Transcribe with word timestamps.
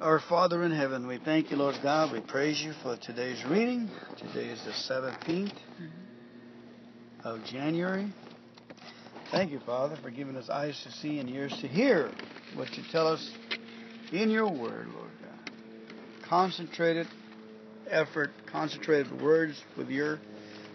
Our 0.00 0.20
Father 0.20 0.62
in 0.62 0.70
heaven, 0.70 1.08
we 1.08 1.18
thank 1.18 1.50
you, 1.50 1.56
Lord 1.56 1.74
God. 1.82 2.12
We 2.12 2.20
praise 2.20 2.60
you 2.60 2.72
for 2.84 2.96
today's 2.96 3.44
reading. 3.44 3.90
Today 4.16 4.46
is 4.46 4.62
the 4.64 4.70
17th 4.70 5.50
of 7.24 7.44
January. 7.44 8.12
Thank 9.32 9.50
you, 9.50 9.58
Father, 9.58 9.96
for 10.00 10.10
giving 10.10 10.36
us 10.36 10.48
eyes 10.48 10.80
to 10.84 10.92
see 10.92 11.18
and 11.18 11.28
ears 11.28 11.52
to 11.62 11.66
hear 11.66 12.12
what 12.54 12.76
you 12.76 12.84
tell 12.92 13.08
us 13.08 13.28
in 14.12 14.30
your 14.30 14.46
word, 14.46 14.86
Lord 14.94 15.10
God. 15.20 15.50
Concentrated 16.22 17.08
effort, 17.90 18.30
concentrated 18.46 19.20
words 19.20 19.60
with 19.76 19.88
your 19.88 20.20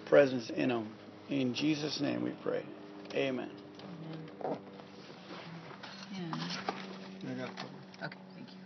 presence 0.08 0.50
in 0.50 0.68
them. 0.68 0.94
In 1.30 1.54
Jesus' 1.54 2.02
name 2.02 2.24
we 2.24 2.34
pray. 2.44 2.66
Amen. 3.14 3.50
Amen. 4.44 4.58
Yeah. 6.12 7.32
I 7.32 7.36
got 7.36 7.50
Okay, 8.04 8.18
thank 8.36 8.48
you. 8.50 8.58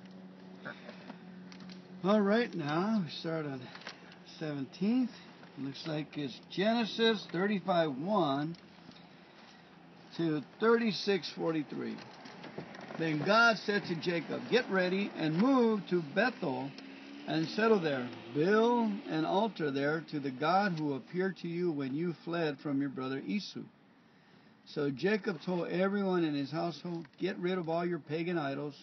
All 2.07 2.21
right, 2.21 2.55
now 2.55 3.03
we 3.03 3.11
start 3.19 3.45
on 3.45 3.59
17th. 4.39 5.09
Looks 5.57 5.85
like 5.85 6.17
it's 6.17 6.39
Genesis 6.51 7.27
35:1 7.33 8.55
to 10.15 10.41
36:43. 10.61 11.97
Then 12.97 13.25
God 13.25 13.57
said 13.57 13.83
to 13.87 13.95
Jacob, 13.95 14.49
Get 14.49 14.71
ready 14.71 15.11
and 15.17 15.35
move 15.35 15.85
to 15.89 16.01
Bethel 16.01 16.71
and 17.27 17.45
settle 17.49 17.81
there. 17.81 18.07
Build 18.33 18.93
an 19.09 19.25
altar 19.25 19.69
there 19.69 19.99
to 20.09 20.21
the 20.21 20.31
God 20.31 20.79
who 20.79 20.93
appeared 20.93 21.35
to 21.39 21.49
you 21.49 21.73
when 21.73 21.93
you 21.93 22.13
fled 22.23 22.57
from 22.59 22.79
your 22.79 22.89
brother 22.89 23.21
Esau. 23.27 23.59
So 24.67 24.89
Jacob 24.91 25.41
told 25.41 25.67
everyone 25.67 26.23
in 26.23 26.35
his 26.35 26.51
household, 26.51 27.05
Get 27.19 27.37
rid 27.37 27.57
of 27.57 27.67
all 27.67 27.85
your 27.85 27.99
pagan 27.99 28.37
idols, 28.37 28.75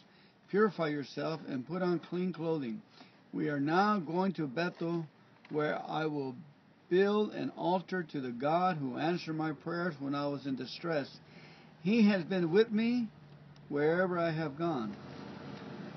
purify 0.50 0.88
yourself, 0.88 1.41
and 1.48 1.66
put 1.66 1.80
on 1.80 2.00
clean 2.00 2.30
clothing. 2.30 2.83
We 3.34 3.48
are 3.48 3.58
now 3.58 3.98
going 3.98 4.32
to 4.34 4.46
Bethel, 4.46 5.08
where 5.50 5.82
I 5.88 6.06
will 6.06 6.36
build 6.88 7.32
an 7.32 7.50
altar 7.56 8.04
to 8.04 8.20
the 8.20 8.30
God 8.30 8.76
who 8.76 8.96
answered 8.96 9.34
my 9.34 9.50
prayers 9.50 9.96
when 9.98 10.14
I 10.14 10.28
was 10.28 10.46
in 10.46 10.54
distress. 10.54 11.10
He 11.82 12.02
has 12.08 12.22
been 12.22 12.52
with 12.52 12.70
me 12.70 13.08
wherever 13.68 14.20
I 14.20 14.30
have 14.30 14.56
gone. 14.56 14.94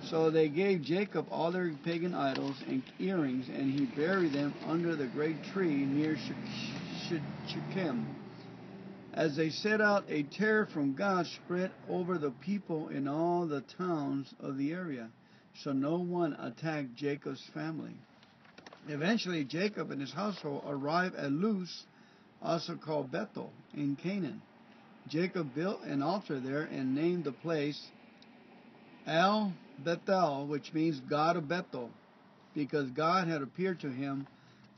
So 0.06 0.32
they 0.32 0.50
gave 0.50 0.82
Jacob 0.82 1.28
all 1.30 1.52
their 1.52 1.72
pagan 1.86 2.16
idols 2.16 2.56
and 2.68 2.82
earrings, 2.98 3.50
and 3.50 3.72
he 3.72 3.86
buried 3.86 4.34
them 4.34 4.56
under 4.66 4.96
the 4.96 5.06
great 5.06 5.44
tree 5.54 5.86
near 5.86 6.18
Shechem. 7.08 8.16
As 9.14 9.36
they 9.36 9.52
set 9.52 9.80
out, 9.80 10.06
a 10.10 10.24
terror 10.24 10.66
from 10.66 10.96
God 10.96 11.28
spread 11.28 11.70
over 11.88 12.18
the 12.18 12.32
people 12.32 12.88
in 12.88 13.08
all 13.08 13.46
the 13.46 13.62
towns 13.62 14.34
of 14.40 14.58
the 14.58 14.72
area, 14.74 15.10
so 15.64 15.72
no 15.72 15.98
one 15.98 16.34
attacked 16.34 16.96
Jacob's 16.96 17.44
family. 17.54 17.94
Eventually, 18.88 19.44
Jacob 19.44 19.92
and 19.92 20.00
his 20.00 20.14
household 20.14 20.64
arrived 20.68 21.16
at 21.16 21.32
Luz, 21.32 21.84
also 22.42 22.76
called 22.76 23.12
Bethel, 23.12 23.52
in 23.76 23.96
Canaan. 23.96 24.42
Jacob 25.08 25.54
built 25.56 25.82
an 25.84 26.02
altar 26.02 26.40
there 26.40 26.64
and 26.64 26.96
named 26.96 27.24
the 27.24 27.32
place 27.32 27.82
El 29.06 29.54
Bethel, 29.84 30.48
which 30.48 30.74
means 30.74 31.00
God 31.10 31.38
of 31.38 31.48
Bethel, 31.48 31.90
because 32.54 32.90
God 32.92 33.28
had 33.28 33.42
appeared 33.42 33.80
to 33.82 33.90
him 33.90 34.28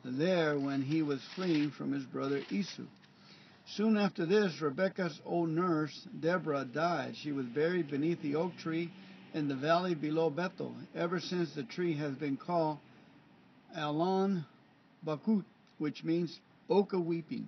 there 0.04 0.58
when 0.58 0.82
he 0.82 1.02
was 1.02 1.20
fleeing 1.36 1.72
from 1.72 1.92
his 1.92 2.06
brother 2.06 2.42
Esau. 2.52 2.84
Soon 3.76 3.98
after 3.98 4.26
this, 4.26 4.60
Rebekah's 4.62 5.20
old 5.26 5.50
nurse, 5.50 6.08
Deborah, 6.20 6.66
died. 6.66 7.16
She 7.16 7.32
was 7.32 7.46
buried 7.48 7.90
beneath 7.90 8.22
the 8.22 8.36
oak 8.36 8.58
tree 8.58 8.90
in 9.34 9.48
the 9.48 9.56
valley 9.56 9.96
below 9.96 10.30
Bethel. 10.30 10.74
Ever 10.96 11.20
since, 11.20 11.54
the 11.54 11.64
tree 11.64 11.96
has 11.96 12.14
been 12.16 12.38
called 12.38 12.78
Allon 13.76 14.46
Bacuth, 15.06 15.46
which 15.78 16.04
means 16.04 16.40
oak 16.70 16.94
of 16.94 17.06
weeping. 17.06 17.48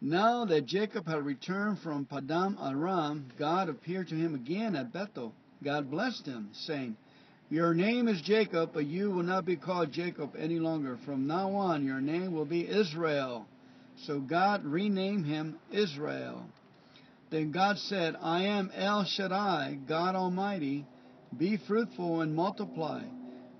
Now 0.00 0.44
that 0.44 0.66
Jacob 0.66 1.06
had 1.06 1.24
returned 1.24 1.78
from 1.78 2.04
Padam 2.04 2.58
Aram, 2.60 3.30
God 3.38 3.68
appeared 3.68 4.08
to 4.08 4.14
him 4.14 4.34
again 4.34 4.76
at 4.76 4.92
Bethel. 4.92 5.32
God 5.62 5.90
blessed 5.90 6.26
him, 6.26 6.50
saying, 6.52 6.96
Your 7.48 7.72
name 7.74 8.08
is 8.08 8.20
Jacob, 8.20 8.70
but 8.74 8.86
you 8.86 9.10
will 9.10 9.22
not 9.22 9.46
be 9.46 9.56
called 9.56 9.92
Jacob 9.92 10.34
any 10.38 10.58
longer. 10.58 10.98
From 11.06 11.26
now 11.26 11.52
on, 11.52 11.86
your 11.86 12.00
name 12.00 12.34
will 12.34 12.44
be 12.44 12.68
Israel. 12.68 13.46
So 14.06 14.20
God 14.20 14.64
renamed 14.64 15.26
him 15.26 15.56
Israel. 15.72 16.44
Then 17.34 17.50
God 17.50 17.78
said, 17.78 18.14
I 18.22 18.44
am 18.44 18.70
El 18.72 19.04
Shaddai, 19.06 19.80
God 19.88 20.14
Almighty. 20.14 20.86
Be 21.36 21.56
fruitful 21.56 22.20
and 22.20 22.32
multiply. 22.32 23.02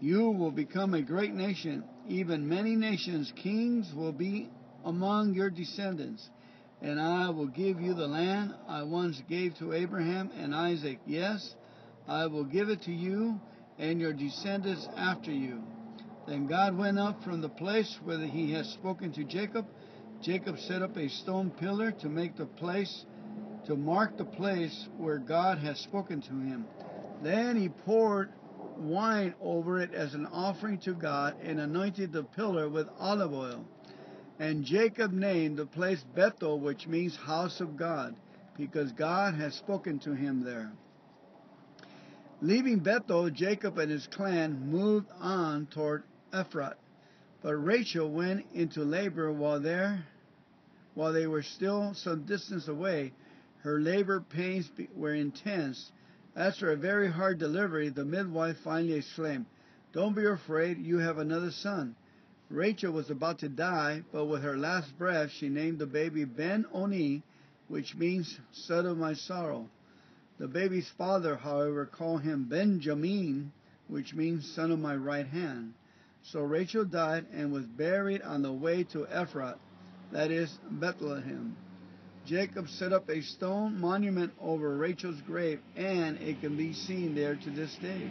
You 0.01 0.31
will 0.31 0.53
become 0.53 0.95
a 0.95 1.03
great 1.03 1.35
nation. 1.35 1.83
Even 2.07 2.49
many 2.49 2.77
nations, 2.77 3.33
kings 3.35 3.93
will 3.93 4.13
be 4.13 4.49
among 4.85 5.35
your 5.35 5.51
descendants. 5.51 6.31
And 6.83 7.01
I 7.01 7.31
will 7.31 7.49
give 7.49 7.81
you 7.81 7.95
the 7.95 8.07
land 8.07 8.55
I 8.69 8.85
once 8.85 9.21
gave 9.29 9.59
to 9.59 9.73
Abraham 9.73 10.31
and 10.37 10.55
Isaac. 10.55 11.01
Yes, 11.05 11.57
I 12.07 12.27
will 12.29 12.45
give 12.45 12.69
it 12.69 12.83
to 12.83 12.93
you 12.93 13.41
and 13.77 14.01
your 14.01 14.13
descendants 14.13 14.87
after 14.97 15.33
you. 15.33 15.61
Then 16.29 16.47
God 16.47 16.79
went 16.79 17.01
up 17.01 17.25
from 17.25 17.41
the 17.41 17.49
place 17.49 17.99
where 18.05 18.21
he 18.21 18.53
had 18.53 18.67
spoken 18.67 19.13
to 19.15 19.25
Jacob 19.25 19.67
Jacob 20.25 20.59
set 20.59 20.81
up 20.81 20.97
a 20.97 21.07
stone 21.11 21.51
pillar 21.51 21.93
to 21.93 22.09
make 22.09 22.35
the 22.35 22.47
place, 22.47 23.05
to 23.67 23.77
mark 23.77 24.17
the 24.17 24.25
place 24.25 24.89
where 24.97 25.19
God 25.19 25.59
had 25.59 25.77
spoken 25.77 26.21
to 26.23 26.41
him. 26.41 26.69
Then 27.21 27.57
he 27.57 27.69
poured 27.69 28.31
wine 28.79 29.35
over 29.41 29.81
it 29.81 29.95
as 29.95 30.15
an 30.15 30.27
offering 30.27 30.79
to 30.79 30.95
God 30.95 31.37
and 31.43 31.61
anointed 31.61 32.13
the 32.13 32.25
pillar 32.25 32.69
with 32.69 32.89
olive 32.99 33.33
oil. 33.33 33.65
And 34.39 34.65
Jacob 34.65 35.13
named 35.13 35.59
the 35.59 35.67
place 35.67 36.03
Bethel, 36.15 36.59
which 36.59 36.89
means 36.89 37.17
house 37.17 37.61
of 37.61 37.77
God, 37.77 38.17
because 38.57 38.93
God 38.93 39.35
had 39.35 39.53
spoken 39.53 39.99
to 40.01 40.13
him 40.13 40.43
there. 40.43 40.73
Leaving 42.43 42.81
Bethel, 42.81 43.31
Jacob 43.31 43.79
and 43.79 43.91
his 43.91 44.07
clan 44.09 44.71
moved 44.71 45.07
on 45.21 45.67
toward 45.67 46.03
Ephrat. 46.33 46.75
But 47.43 47.55
Rachel 47.55 48.11
went 48.11 48.45
into 48.53 48.83
labor 48.83 49.33
while 49.33 49.61
there 49.61 50.05
while 50.95 51.13
they 51.13 51.27
were 51.27 51.43
still 51.43 51.93
some 51.95 52.23
distance 52.23 52.69
away, 52.69 53.13
her 53.65 53.81
labor 53.81 54.21
pains 54.21 54.71
were 54.95 55.15
intense. 55.15 55.91
After 56.37 56.71
a 56.71 56.77
very 56.77 57.11
hard 57.11 57.39
delivery, 57.39 57.89
the 57.89 58.05
midwife 58.05 58.59
finally 58.63 58.93
exclaimed, 58.93 59.47
Don't 59.95 60.15
be 60.15 60.27
afraid, 60.27 60.79
you 60.79 60.99
have 60.99 61.17
another 61.17 61.51
son. 61.51 61.97
Rachel 62.51 62.93
was 62.93 63.09
about 63.09 63.39
to 63.39 63.49
die, 63.49 64.05
but 64.13 64.27
with 64.27 64.43
her 64.43 64.59
last 64.59 64.99
breath, 64.99 65.31
she 65.31 65.49
named 65.49 65.79
the 65.79 65.87
baby 65.87 66.27
Ben 66.27 66.67
Oni, 66.75 67.23
which 67.69 67.97
means 67.97 68.39
son 68.53 68.85
of 68.85 68.99
my 68.99 69.15
sorrow. 69.15 69.71
The 70.39 70.47
baby's 70.49 70.91
father, 70.99 71.35
however, 71.35 71.87
called 71.87 72.21
him 72.21 72.45
Benjamin, 72.45 73.51
which 73.89 74.13
means 74.13 74.55
son 74.55 74.73
of 74.73 74.79
my 74.79 74.95
right 74.95 75.27
hand. 75.27 75.73
So 76.23 76.43
Rachel 76.43 76.85
died 76.85 77.25
and 77.33 77.51
was 77.51 77.65
buried 77.65 78.21
on 78.21 78.43
the 78.43 78.53
way 78.53 78.85
to 78.93 79.07
Ephrat, 79.07 79.57
that 80.13 80.31
is, 80.31 80.59
Bethlehem. 80.71 81.57
Jacob 82.27 82.69
set 82.69 82.93
up 82.93 83.09
a 83.11 83.21
stone 83.21 83.79
monument 83.79 84.33
over 84.41 84.77
Rachel's 84.77 85.21
grave, 85.23 85.61
and 85.77 86.17
it 86.19 86.41
can 86.41 86.57
be 86.57 86.73
seen 86.73 87.15
there 87.15 87.37
to 87.37 87.51
this 87.51 87.75
day. 87.77 88.11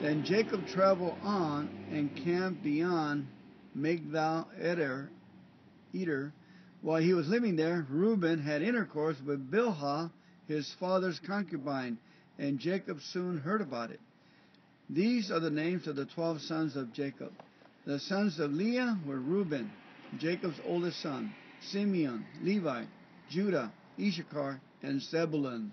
Then 0.00 0.24
Jacob 0.24 0.66
traveled 0.66 1.18
on 1.22 1.68
and 1.90 2.14
camped 2.24 2.62
beyond 2.62 3.26
Migdal 3.76 4.46
Eder. 4.58 5.10
Eder. 5.94 6.32
While 6.80 7.02
he 7.02 7.12
was 7.12 7.28
living 7.28 7.56
there, 7.56 7.86
Reuben 7.90 8.40
had 8.40 8.62
intercourse 8.62 9.16
with 9.24 9.50
Bilhah, 9.50 10.10
his 10.48 10.72
father's 10.78 11.18
concubine, 11.18 11.98
and 12.38 12.58
Jacob 12.58 13.00
soon 13.00 13.38
heard 13.38 13.60
about 13.60 13.90
it. 13.90 14.00
These 14.88 15.30
are 15.30 15.40
the 15.40 15.50
names 15.50 15.86
of 15.86 15.96
the 15.96 16.06
twelve 16.06 16.40
sons 16.40 16.76
of 16.76 16.92
Jacob. 16.92 17.32
The 17.86 17.98
sons 17.98 18.38
of 18.38 18.52
Leah 18.52 18.98
were 19.06 19.18
Reuben, 19.18 19.70
Jacob's 20.18 20.60
oldest 20.64 21.00
son, 21.00 21.34
Simeon, 21.60 22.24
Levi, 22.42 22.84
Judah, 23.30 23.72
Issachar, 24.00 24.60
and 24.82 25.00
Zebulun. 25.00 25.72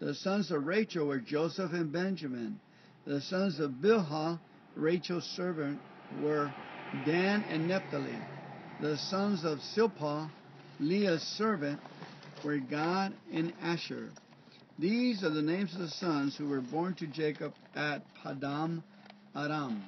The 0.00 0.14
sons 0.14 0.50
of 0.50 0.66
Rachel 0.66 1.06
were 1.06 1.20
Joseph 1.20 1.72
and 1.72 1.92
Benjamin. 1.92 2.58
The 3.06 3.20
sons 3.20 3.60
of 3.60 3.70
Bilhah, 3.72 4.40
Rachel's 4.76 5.24
servant, 5.36 5.78
were 6.20 6.50
Dan 7.06 7.44
and 7.48 7.68
Naphtali. 7.68 8.16
The 8.80 8.96
sons 8.96 9.44
of 9.44 9.60
Zilpah, 9.60 10.28
Leah's 10.80 11.22
servant, 11.22 11.78
were 12.44 12.58
Gad 12.58 13.14
and 13.32 13.52
Asher. 13.62 14.10
These 14.78 15.22
are 15.22 15.30
the 15.30 15.42
names 15.42 15.72
of 15.74 15.80
the 15.80 15.88
sons 15.88 16.36
who 16.36 16.48
were 16.48 16.60
born 16.60 16.94
to 16.94 17.06
Jacob 17.06 17.52
at 17.76 18.02
Padam 18.24 18.82
Aram. 19.36 19.84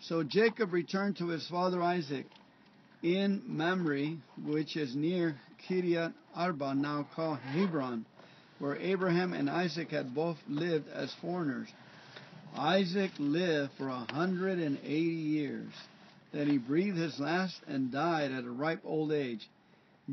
So 0.00 0.24
Jacob 0.24 0.72
returned 0.72 1.18
to 1.18 1.28
his 1.28 1.46
father 1.46 1.80
Isaac 1.82 2.26
in 3.02 3.42
Mamre, 3.46 4.16
which 4.44 4.76
is 4.76 4.94
near 4.94 5.36
Kiriath 5.66 6.12
Arba, 6.34 6.74
now 6.74 7.06
called 7.14 7.38
Hebron. 7.38 8.04
where 8.58 8.76
Abraham 8.76 9.32
and 9.32 9.48
Isaac 9.48 9.90
had 9.90 10.14
both 10.14 10.36
lived 10.46 10.86
as 10.88 11.12
foreigners. 11.14 11.68
Isaac 12.54 13.10
lived 13.18 13.72
for 13.78 13.88
a 13.88 14.12
hundred 14.12 14.58
and 14.58 14.78
eighty 14.84 15.16
years. 15.38 15.72
Then 16.32 16.48
he 16.48 16.58
breathed 16.58 16.98
his 16.98 17.18
last 17.18 17.58
and 17.66 17.90
died 17.90 18.32
at 18.32 18.44
a 18.44 18.50
ripe 18.50 18.82
old 18.84 19.12
age, 19.12 19.48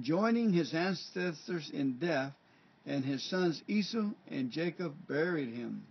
joining 0.02 0.54
his 0.54 0.74
ancestors 0.74 1.70
in 1.74 2.00
death, 2.00 2.34
and 2.86 3.04
his 3.04 3.22
sons 3.30 3.62
Esau 3.68 4.12
and 4.30 4.50
Jacob 4.50 4.96
buried 5.08 5.54
him. 5.54 5.84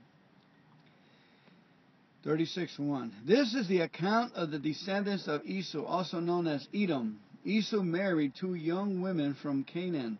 36.1. 2.26 3.12
This 3.24 3.54
is 3.54 3.68
the 3.68 3.82
account 3.82 4.34
of 4.34 4.50
the 4.50 4.58
descendants 4.58 5.28
of 5.28 5.44
Esau, 5.44 5.84
also 5.84 6.18
known 6.18 6.48
as 6.48 6.66
Edom. 6.74 7.20
Esau 7.44 7.82
married 7.82 8.32
two 8.34 8.54
young 8.54 9.00
women 9.00 9.36
from 9.40 9.62
Canaan, 9.62 10.18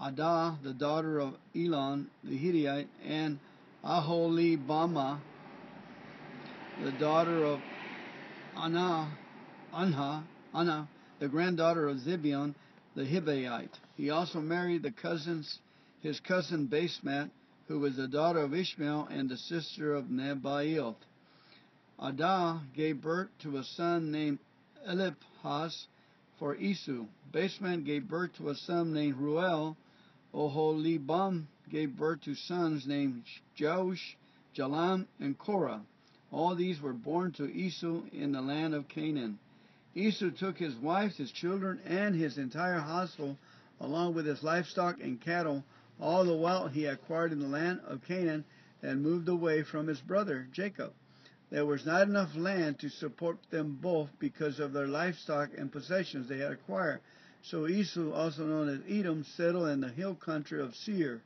Adah, 0.00 0.56
the 0.62 0.72
daughter 0.72 1.20
of 1.20 1.34
Elon 1.54 2.08
the 2.24 2.34
Hittite, 2.34 2.88
and 3.06 3.38
Aholibama, 3.84 5.20
the 6.82 6.92
daughter 6.92 7.44
of 7.44 7.60
Anah, 8.56 9.12
Anha, 9.74 10.22
Anna, 10.54 10.88
the 11.18 11.28
granddaughter 11.28 11.88
of 11.88 11.98
Zibeon 11.98 12.54
the 12.96 13.04
Hibbite. 13.04 13.68
He 13.98 14.08
also 14.08 14.40
married 14.40 14.82
the 14.82 14.92
cousins, 14.92 15.58
his 16.00 16.20
cousin 16.20 16.68
Basemath, 16.68 17.28
who 17.68 17.80
was 17.80 17.96
the 17.96 18.08
daughter 18.08 18.40
of 18.40 18.54
Ishmael 18.54 19.08
and 19.10 19.28
the 19.28 19.36
sister 19.36 19.94
of 19.94 20.06
Nebaioth. 20.06 20.96
Adah 21.98 22.60
gave 22.74 23.00
birth 23.00 23.28
to 23.38 23.56
a 23.56 23.64
son 23.64 24.10
named 24.10 24.40
Eliphaz 24.86 25.86
for 26.38 26.56
Esau. 26.56 27.06
Basemath 27.32 27.84
gave 27.84 28.08
birth 28.08 28.32
to 28.34 28.48
a 28.50 28.54
son 28.54 28.92
named 28.92 29.16
Ruel. 29.16 29.76
Oholibam 30.34 31.46
gave 31.70 31.96
birth 31.96 32.22
to 32.22 32.34
sons 32.34 32.86
named 32.86 33.22
Jeush, 33.56 34.16
Jalam, 34.56 35.06
and 35.20 35.38
Korah. 35.38 35.82
All 36.32 36.56
these 36.56 36.80
were 36.80 36.92
born 36.92 37.30
to 37.32 37.44
Esau 37.44 38.02
in 38.12 38.32
the 38.32 38.42
land 38.42 38.74
of 38.74 38.88
Canaan. 38.88 39.38
Esau 39.94 40.30
took 40.30 40.58
his 40.58 40.74
wives, 40.74 41.16
his 41.16 41.30
children, 41.30 41.80
and 41.86 42.16
his 42.16 42.38
entire 42.38 42.80
household, 42.80 43.36
along 43.80 44.14
with 44.14 44.26
his 44.26 44.42
livestock 44.42 45.00
and 45.00 45.20
cattle, 45.20 45.62
all 46.00 46.24
the 46.24 46.36
wealth 46.36 46.72
he 46.72 46.86
acquired 46.86 47.30
in 47.30 47.38
the 47.38 47.46
land 47.46 47.80
of 47.86 48.02
Canaan, 48.02 48.44
and 48.82 49.00
moved 49.00 49.28
away 49.28 49.62
from 49.62 49.86
his 49.86 50.00
brother 50.00 50.48
Jacob. 50.50 50.92
There 51.54 51.64
was 51.64 51.86
not 51.86 52.08
enough 52.08 52.34
land 52.34 52.80
to 52.80 52.88
support 52.88 53.38
them 53.52 53.78
both 53.80 54.10
because 54.18 54.58
of 54.58 54.72
their 54.72 54.88
livestock 54.88 55.50
and 55.56 55.70
possessions 55.70 56.28
they 56.28 56.38
had 56.38 56.50
acquired. 56.50 56.98
So 57.42 57.68
Esau, 57.68 58.10
also 58.10 58.44
known 58.44 58.68
as 58.68 58.80
Edom, 58.88 59.22
settled 59.36 59.68
in 59.68 59.80
the 59.80 59.88
hill 59.88 60.16
country 60.16 60.60
of 60.60 60.74
Seir. 60.74 61.22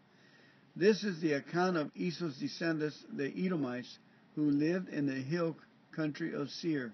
This 0.77 1.03
is 1.03 1.23
the 1.23 1.33
account 1.33 1.79
of 1.79 1.91
Esau's 1.97 2.37
descendants, 2.37 3.03
the 3.11 3.33
Edomites, 3.43 3.99
who 4.35 4.51
lived 4.51 4.91
in 4.91 5.07
the 5.07 5.15
hill 5.15 5.57
country 5.93 6.35
of 6.35 6.51
Seir. 6.51 6.93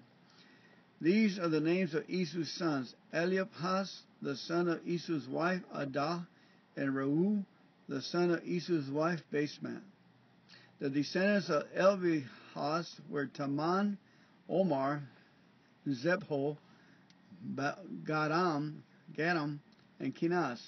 These 1.01 1.37
are 1.37 1.49
the 1.49 1.59
names 1.59 1.93
of 1.93 2.09
Esau's 2.09 2.53
sons 2.53 2.95
Eliphaz, 3.11 4.03
the 4.21 4.37
son 4.37 4.69
of 4.69 4.87
Esau's 4.87 5.27
wife 5.27 5.61
Adah, 5.73 6.25
and 6.77 6.93
Reu, 6.93 7.43
the 7.89 8.01
son 8.01 8.31
of 8.31 8.45
Esau's 8.45 8.89
wife 8.89 9.21
Basemath. 9.29 9.81
The 10.79 10.89
descendants 10.89 11.49
of 11.49 11.63
Eliphaz 12.55 13.01
were 13.09 13.25
Taman, 13.27 13.97
Omar, 14.49 15.03
Zepho, 15.87 16.57
Gadam, 18.05 18.81
Gadam, 19.15 19.59
and 19.99 20.15
Kenaz. 20.15 20.59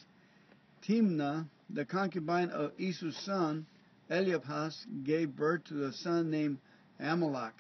Timnah, 0.88 1.48
the 1.70 1.86
concubine 1.86 2.50
of 2.50 2.72
Esau's 2.78 3.18
son, 3.18 3.66
Eliphaz, 4.10 4.86
gave 5.04 5.36
birth 5.36 5.64
to 5.66 5.86
a 5.86 5.94
son 5.94 6.30
named 6.30 6.58
Amalek. 7.00 7.54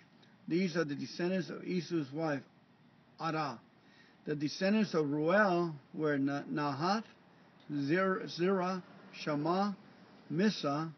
These 0.48 0.78
are 0.78 0.86
the 0.86 0.96
descendants 0.96 1.50
of 1.50 1.64
Esau's 1.64 2.12
wife, 2.12 2.44
Adah. 3.20 3.58
The 4.26 4.36
descendants 4.36 4.94
of 4.94 5.10
Ruel 5.10 5.74
were 5.94 6.18
Nahath, 6.18 7.04
Zerah, 7.74 8.84
Shammah, 9.14 9.76
Missa. 10.30 10.92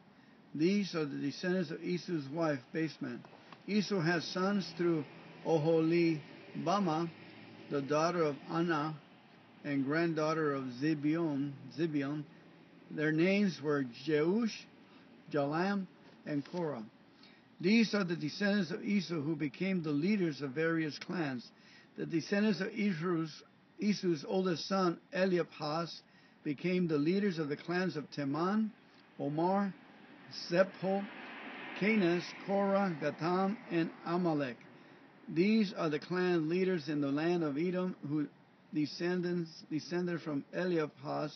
These 0.60 0.94
are 0.94 1.06
the 1.06 1.16
descendants 1.16 1.72
of 1.72 1.82
Esau's 1.82 2.28
wife, 2.28 2.60
Basemath. 2.76 3.22
Esau 3.66 4.02
has 4.02 4.26
sons 4.26 4.70
through 4.76 5.06
Oholibama, 5.48 7.10
the 7.70 7.82
daughter 7.82 8.24
of 8.24 8.36
Anna 8.52 8.94
and 9.64 9.86
granddaughter 9.86 10.54
of 10.54 10.66
Zibeon. 10.82 11.54
Zibeon. 11.78 12.26
Their 12.92 13.14
names 13.14 13.62
were 13.64 13.86
Jeush, 14.06 14.52
Jalam, 15.32 15.88
and 16.26 16.44
Korah. 16.52 16.84
These 17.62 17.96
are 17.96 18.04
the 18.04 18.18
descendants 18.18 18.72
of 18.72 18.84
Esau 18.84 19.22
who 19.22 19.38
became 19.38 19.82
the 19.82 19.92
leaders 19.92 20.42
of 20.42 20.52
various 20.52 21.00
clans. 21.00 21.48
The 21.96 22.06
descendants 22.06 22.60
of 22.60 22.68
Esau's, 22.74 23.44
Esau's 23.80 24.26
oldest 24.28 24.68
son, 24.68 25.00
Eliphaz, 25.14 26.02
became 26.44 26.90
the 26.90 26.98
leaders 26.98 27.40
of 27.40 27.48
the 27.48 27.56
clans 27.56 27.96
of 27.96 28.12
Teman, 28.12 28.72
Omar, 29.18 29.74
Zepho, 30.50 31.04
Kenaz, 31.80 32.24
Korah, 32.46 32.96
Gatam, 33.02 33.56
and 33.72 33.90
Amalek. 34.06 34.58
These 35.34 35.74
are 35.78 35.90
the 35.90 36.00
clan 36.00 36.50
leaders 36.50 36.90
in 36.90 37.02
the 37.02 37.12
land 37.12 37.44
of 37.44 37.58
Edom 37.58 37.96
who 38.08 38.28
descendants 38.74 39.50
descended 39.72 40.22
from 40.22 40.44
Eliphaz. 40.54 41.36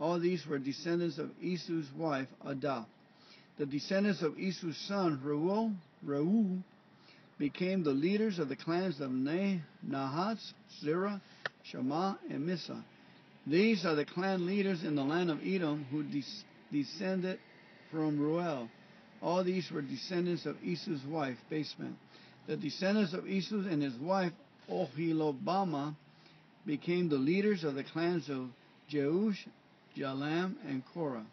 All 0.00 0.18
these 0.18 0.46
were 0.46 0.58
descendants 0.58 1.18
of 1.18 1.30
Esau's 1.42 1.88
wife, 1.96 2.28
Adah. 2.44 2.86
The 3.58 3.66
descendants 3.66 4.22
of 4.22 4.38
Esau's 4.38 4.76
son, 4.88 5.20
Reuel, 5.22 5.72
Reu, 6.04 6.62
became 7.38 7.84
the 7.84 7.90
leaders 7.90 8.38
of 8.38 8.48
the 8.48 8.56
clans 8.56 9.00
of 9.00 9.10
Ne, 9.10 9.60
Nahatz, 9.86 10.52
Zerah, 10.82 11.20
Shammah, 11.64 12.18
and 12.30 12.46
Missa. 12.46 12.84
These 13.46 13.84
are 13.84 13.94
the 13.94 14.04
clan 14.04 14.46
leaders 14.46 14.82
in 14.84 14.94
the 14.94 15.04
land 15.04 15.30
of 15.30 15.40
Edom 15.44 15.86
who 15.90 16.02
des- 16.02 16.22
descended 16.72 17.38
from 17.90 18.18
Ruel. 18.18 18.68
All 19.22 19.44
these 19.44 19.70
were 19.70 19.82
descendants 19.82 20.46
of 20.46 20.56
Esau's 20.62 21.04
wife, 21.04 21.36
Basemath. 21.50 21.94
The 22.46 22.56
descendants 22.56 23.12
of 23.12 23.28
Esau 23.28 23.56
and 23.68 23.82
his 23.82 23.94
wife, 23.96 24.32
Oholibama, 24.70 25.94
became 26.66 27.08
the 27.08 27.16
leaders 27.16 27.64
of 27.64 27.74
the 27.74 27.84
clans 27.84 28.28
of 28.28 28.48
Jeush, 28.90 29.36
Jalam, 29.96 30.54
and 30.66 30.82
Korah. 30.94 31.26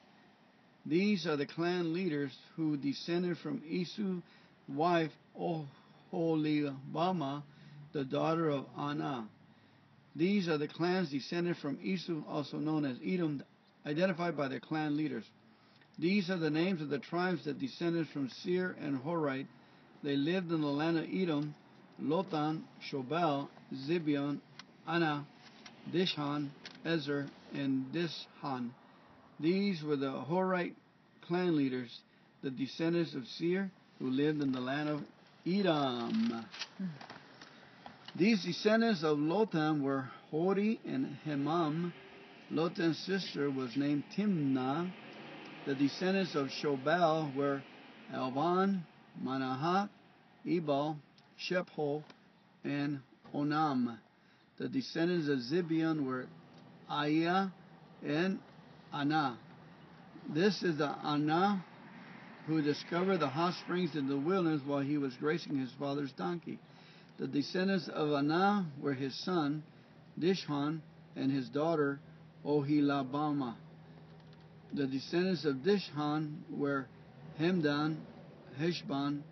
These 0.86 1.26
are 1.28 1.36
the 1.36 1.46
clan 1.46 1.94
leaders 1.94 2.32
who 2.56 2.78
descended 2.78 3.38
from 3.38 3.62
Esau's 3.68 4.22
wife, 4.68 5.12
Oholibama, 6.14 7.44
the 7.94 8.06
daughter 8.06 8.50
of 8.50 8.66
Anah. 8.76 9.28
These 10.16 10.48
are 10.48 10.58
the 10.58 10.68
clans 10.68 11.12
descended 11.12 11.58
from 11.58 11.78
Esau, 11.82 12.24
also 12.28 12.58
known 12.58 12.86
as 12.86 12.98
Edom, 13.06 13.44
identified 13.86 14.36
by 14.36 14.48
their 14.48 14.60
clan 14.60 14.98
leaders. 14.98 15.26
These 16.00 16.30
are 16.30 16.38
the 16.38 16.52
names 16.52 16.82
of 16.82 16.90
the 16.90 17.00
tribes 17.00 17.46
that 17.46 17.60
descended 17.60 18.08
from 18.10 18.30
Seir 18.30 18.76
and 18.80 19.00
Horite. 19.00 19.48
They 20.04 20.16
lived 20.16 20.52
in 20.52 20.62
the 20.62 20.68
land 20.68 20.98
of 20.98 21.06
Edom, 21.12 21.56
Lotan, 22.02 22.62
Shobal, 22.92 23.50
Zibeon, 23.74 24.40
Anna, 24.88 25.26
Dishon, 25.92 26.50
Ezer, 26.86 27.28
and 27.56 27.86
Dishan. 27.92 28.70
These 29.40 29.82
were 29.84 29.96
the 29.96 30.12
Horite 30.12 30.76
clan 31.28 31.56
leaders, 31.58 32.00
the 32.44 32.52
descendants 32.52 33.16
of 33.16 33.26
Seir, 33.28 33.72
who 34.00 34.12
lived 34.12 34.42
in 34.42 34.52
the 34.52 34.62
land 34.62 34.90
of 34.90 35.04
Edom. 35.48 36.46
These 38.16 38.46
descendants 38.46 39.04
of 39.04 39.18
Lotan 39.18 39.82
were 39.82 40.10
Hori 40.30 40.80
and 40.86 41.18
Hemam. 41.26 41.92
Lotan's 42.52 43.00
sister 43.00 43.50
was 43.50 43.76
named 43.76 44.04
Timnah. 44.16 44.92
The 45.68 45.76
descendants 45.76 46.34
of 46.34 46.48
Shobal 46.48 47.36
were 47.36 47.62
Alvan, 48.14 48.86
Manahath, 49.22 49.90
Ebal, 50.48 50.96
Shepho, 51.38 52.04
and 52.64 53.02
Onam. 53.36 53.98
The 54.60 54.70
descendants 54.70 55.28
of 55.28 55.40
Zibeon 55.40 56.06
were 56.06 56.26
Aiah 56.90 57.52
and 58.08 58.40
Anah. 58.94 59.38
This 60.34 60.64
is 60.64 60.78
the 60.78 60.88
Anah 60.88 61.62
who 62.48 62.62
discovered 62.62 63.18
the 63.18 63.28
hot 63.28 63.54
springs 63.56 63.94
in 63.98 64.08
the 64.08 64.16
wilderness 64.16 64.62
while 64.66 64.80
he 64.80 64.98
was 64.98 65.14
grazing 65.16 65.58
his 65.58 65.72
father's 65.78 66.14
donkey. 66.14 66.60
The 67.20 67.28
descendants 67.28 67.90
of 67.90 68.14
Anah 68.14 68.68
were 68.80 68.94
his 68.94 69.14
son, 69.26 69.64
Dishon, 70.18 70.80
and 71.18 71.30
his 71.30 71.50
daughter, 71.50 72.00
Oholibama. 72.46 73.56
The 74.74 74.88
descendants 74.88 75.46
of 75.46 75.58
Dishon 75.58 76.42
were 76.50 76.88
Hemdan, 77.40 77.98
Heshbon, 78.60 79.24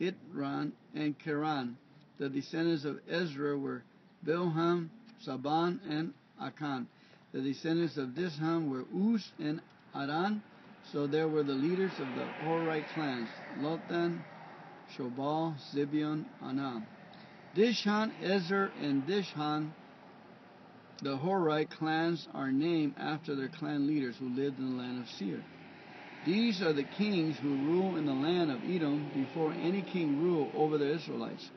Itran, 0.00 0.72
and 0.94 1.18
Keran. 1.18 1.76
The 2.18 2.28
descendants 2.28 2.84
of 2.84 3.00
Ezra 3.08 3.56
were 3.56 3.82
Bilham, 4.24 4.88
Saban, 5.26 5.80
and 5.88 6.12
Akan. 6.40 6.86
The 7.32 7.40
descendants 7.40 7.96
of 7.96 8.10
Dishon 8.10 8.68
were 8.68 8.84
Uz 8.94 9.30
and 9.38 9.60
Aran. 9.94 10.42
So 10.92 11.06
there 11.06 11.28
were 11.28 11.42
the 11.42 11.54
leaders 11.54 11.98
of 12.00 12.14
the 12.14 12.28
Horite 12.42 12.92
clans 12.92 13.28
Lotan, 13.56 14.20
Shobal, 14.96 15.56
Zibeon, 15.72 16.24
Anam. 16.42 16.86
Dishan, 17.54 18.12
Ezer, 18.22 18.72
and 18.80 19.02
Dishan, 19.04 19.72
the 21.02 21.16
Horite 21.16 21.70
clans, 21.70 22.28
are 22.32 22.52
named 22.52 22.94
after 22.96 23.34
their 23.34 23.48
clan 23.48 23.86
leaders 23.88 24.16
who 24.18 24.28
lived 24.28 24.58
in 24.58 24.76
the 24.76 24.82
land 24.82 25.00
of 25.00 25.08
Seir. 25.08 25.42
These 26.24 26.62
are 26.62 26.72
the 26.72 26.84
kings 26.84 27.36
who 27.38 27.56
rule 27.56 27.96
in 27.96 28.06
the 28.06 28.14
land 28.14 28.52
of 28.52 28.64
Edom 28.64 29.10
before 29.12 29.52
any 29.52 29.82
king 29.82 30.16
ruled 30.16 30.52
over 30.54 30.78
the 30.78 30.94
Israelites. 30.94 31.50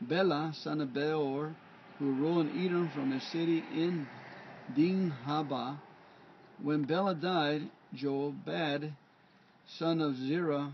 Bela, 0.00 0.52
son 0.62 0.80
of 0.80 0.94
Beor, 0.94 1.56
who 1.98 2.12
ruled 2.12 2.46
in 2.46 2.64
Edom 2.64 2.88
from 2.90 3.10
a 3.10 3.20
city 3.20 3.58
in 3.58 4.06
Dinhaba. 4.72 5.78
When 6.62 6.84
Bela 6.84 7.16
died, 7.16 7.62
Jobad, 7.96 8.92
son 9.78 10.00
of 10.00 10.14
Zerah 10.16 10.70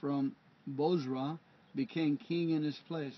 from 0.00 0.34
Bozrah, 0.66 1.38
became 1.74 2.16
king 2.16 2.50
in 2.50 2.62
his 2.62 2.78
place. 2.88 3.14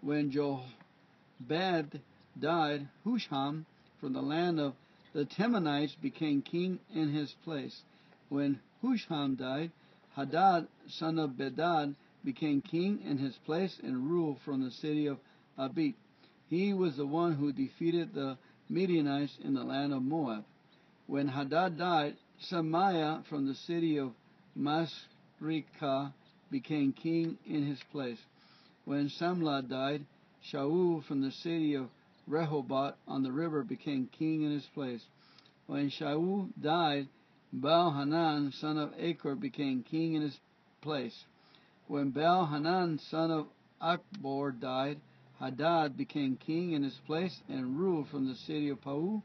When 0.00 0.32
Jobad 0.32 2.00
died, 2.38 2.88
Husham 3.04 3.64
from 4.00 4.12
the 4.12 4.22
land 4.22 4.60
of 4.60 4.74
the 5.12 5.24
Temanites 5.24 5.94
became 5.94 6.42
king 6.42 6.80
in 6.92 7.12
his 7.12 7.32
place. 7.44 7.82
When 8.28 8.60
Husham 8.82 9.36
died, 9.36 9.70
Hadad, 10.16 10.68
son 10.88 11.18
of 11.18 11.36
Bedad, 11.36 11.94
became 12.24 12.60
king 12.60 13.00
in 13.02 13.18
his 13.18 13.36
place 13.44 13.78
and 13.82 14.10
ruled 14.10 14.40
from 14.44 14.62
the 14.62 14.70
city 14.70 15.06
of 15.06 15.18
Abit. 15.58 15.94
He 16.48 16.72
was 16.72 16.96
the 16.96 17.06
one 17.06 17.34
who 17.34 17.52
defeated 17.52 18.14
the 18.14 18.38
Midianites 18.68 19.38
in 19.42 19.54
the 19.54 19.64
land 19.64 19.92
of 19.92 20.02
Moab. 20.02 20.44
When 21.06 21.28
Hadad 21.28 21.78
died, 21.78 22.16
Samiah 22.50 23.24
from 23.26 23.46
the 23.46 23.54
city 23.54 23.98
of 23.98 24.12
Masrekah 24.58 26.12
became 26.50 26.92
king 26.92 27.38
in 27.46 27.66
his 27.66 27.80
place. 27.92 28.18
When 28.84 29.08
Samlah 29.08 29.68
died, 29.68 30.04
Shaul 30.52 31.04
from 31.04 31.22
the 31.22 31.30
city 31.30 31.74
of 31.74 31.88
Rehoboth 32.26 32.94
on 33.06 33.22
the 33.22 33.32
river 33.32 33.62
became 33.62 34.08
king 34.08 34.42
in 34.42 34.52
his 34.52 34.66
place. 34.74 35.04
When 35.66 35.90
Shaul 35.90 36.48
died, 36.60 37.08
Baal 37.52 37.92
Hanan, 37.92 38.52
son 38.52 38.78
of 38.78 38.92
Achor, 38.98 39.34
became 39.34 39.82
king 39.82 40.14
in 40.14 40.22
his 40.22 40.38
place. 40.80 41.24
When 41.86 42.10
Baal 42.10 42.46
Hanan, 42.46 42.98
son 42.98 43.30
of 43.30 43.46
Achbor, 43.80 44.58
died, 44.58 45.00
Hadad 45.38 45.96
became 45.96 46.36
king 46.36 46.72
in 46.72 46.82
his 46.82 46.98
place 47.06 47.42
and 47.48 47.78
ruled 47.78 48.08
from 48.08 48.26
the 48.26 48.34
city 48.34 48.68
of 48.70 48.80
Pau. 48.80 49.22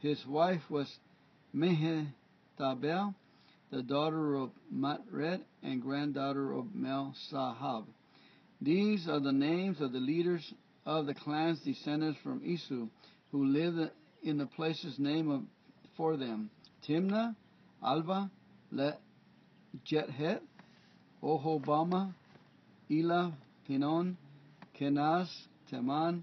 His 0.00 0.26
wife 0.26 0.70
was 0.70 0.98
Mehetabel, 1.54 3.14
the 3.70 3.82
daughter 3.82 4.34
of 4.34 4.50
Matred 4.70 5.44
and 5.62 5.82
granddaughter 5.82 6.52
of 6.52 6.74
Mel-Sahab. 6.74 7.84
These 8.60 9.08
are 9.08 9.20
the 9.20 9.32
names 9.32 9.80
of 9.80 9.92
the 9.92 10.00
leaders 10.00 10.52
of 10.86 11.06
the 11.06 11.14
clans 11.14 11.58
descended 11.60 12.16
from 12.22 12.42
Esau, 12.44 12.86
who 13.32 13.44
lived 13.44 13.90
in 14.22 14.38
the 14.38 14.46
places 14.46 14.98
named 14.98 15.46
for 15.96 16.16
them 16.16 16.50
Timnah, 16.88 17.34
Alva, 17.84 18.30
Let, 18.72 19.00
Jethet, 19.86 20.40
Ohobama, 21.22 22.12
Elah, 22.90 23.32
Pinon, 23.66 24.16
Kenaz, 24.78 25.28
Teman, 25.70 26.22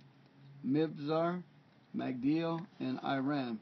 Mibzar, 0.65 1.43
Magdiel, 1.95 2.65
and 2.79 2.99
Iram. 3.03 3.59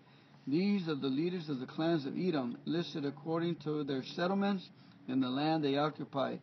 These 0.47 0.87
are 0.87 0.95
the 0.95 1.07
leaders 1.07 1.49
of 1.49 1.59
the 1.59 1.65
clans 1.65 2.05
of 2.05 2.17
Edom, 2.17 2.57
listed 2.65 3.05
according 3.05 3.55
to 3.63 3.83
their 3.83 4.03
settlements 4.03 4.67
in 5.07 5.19
the 5.19 5.29
land 5.29 5.63
they 5.63 5.77
occupied. 5.77 6.39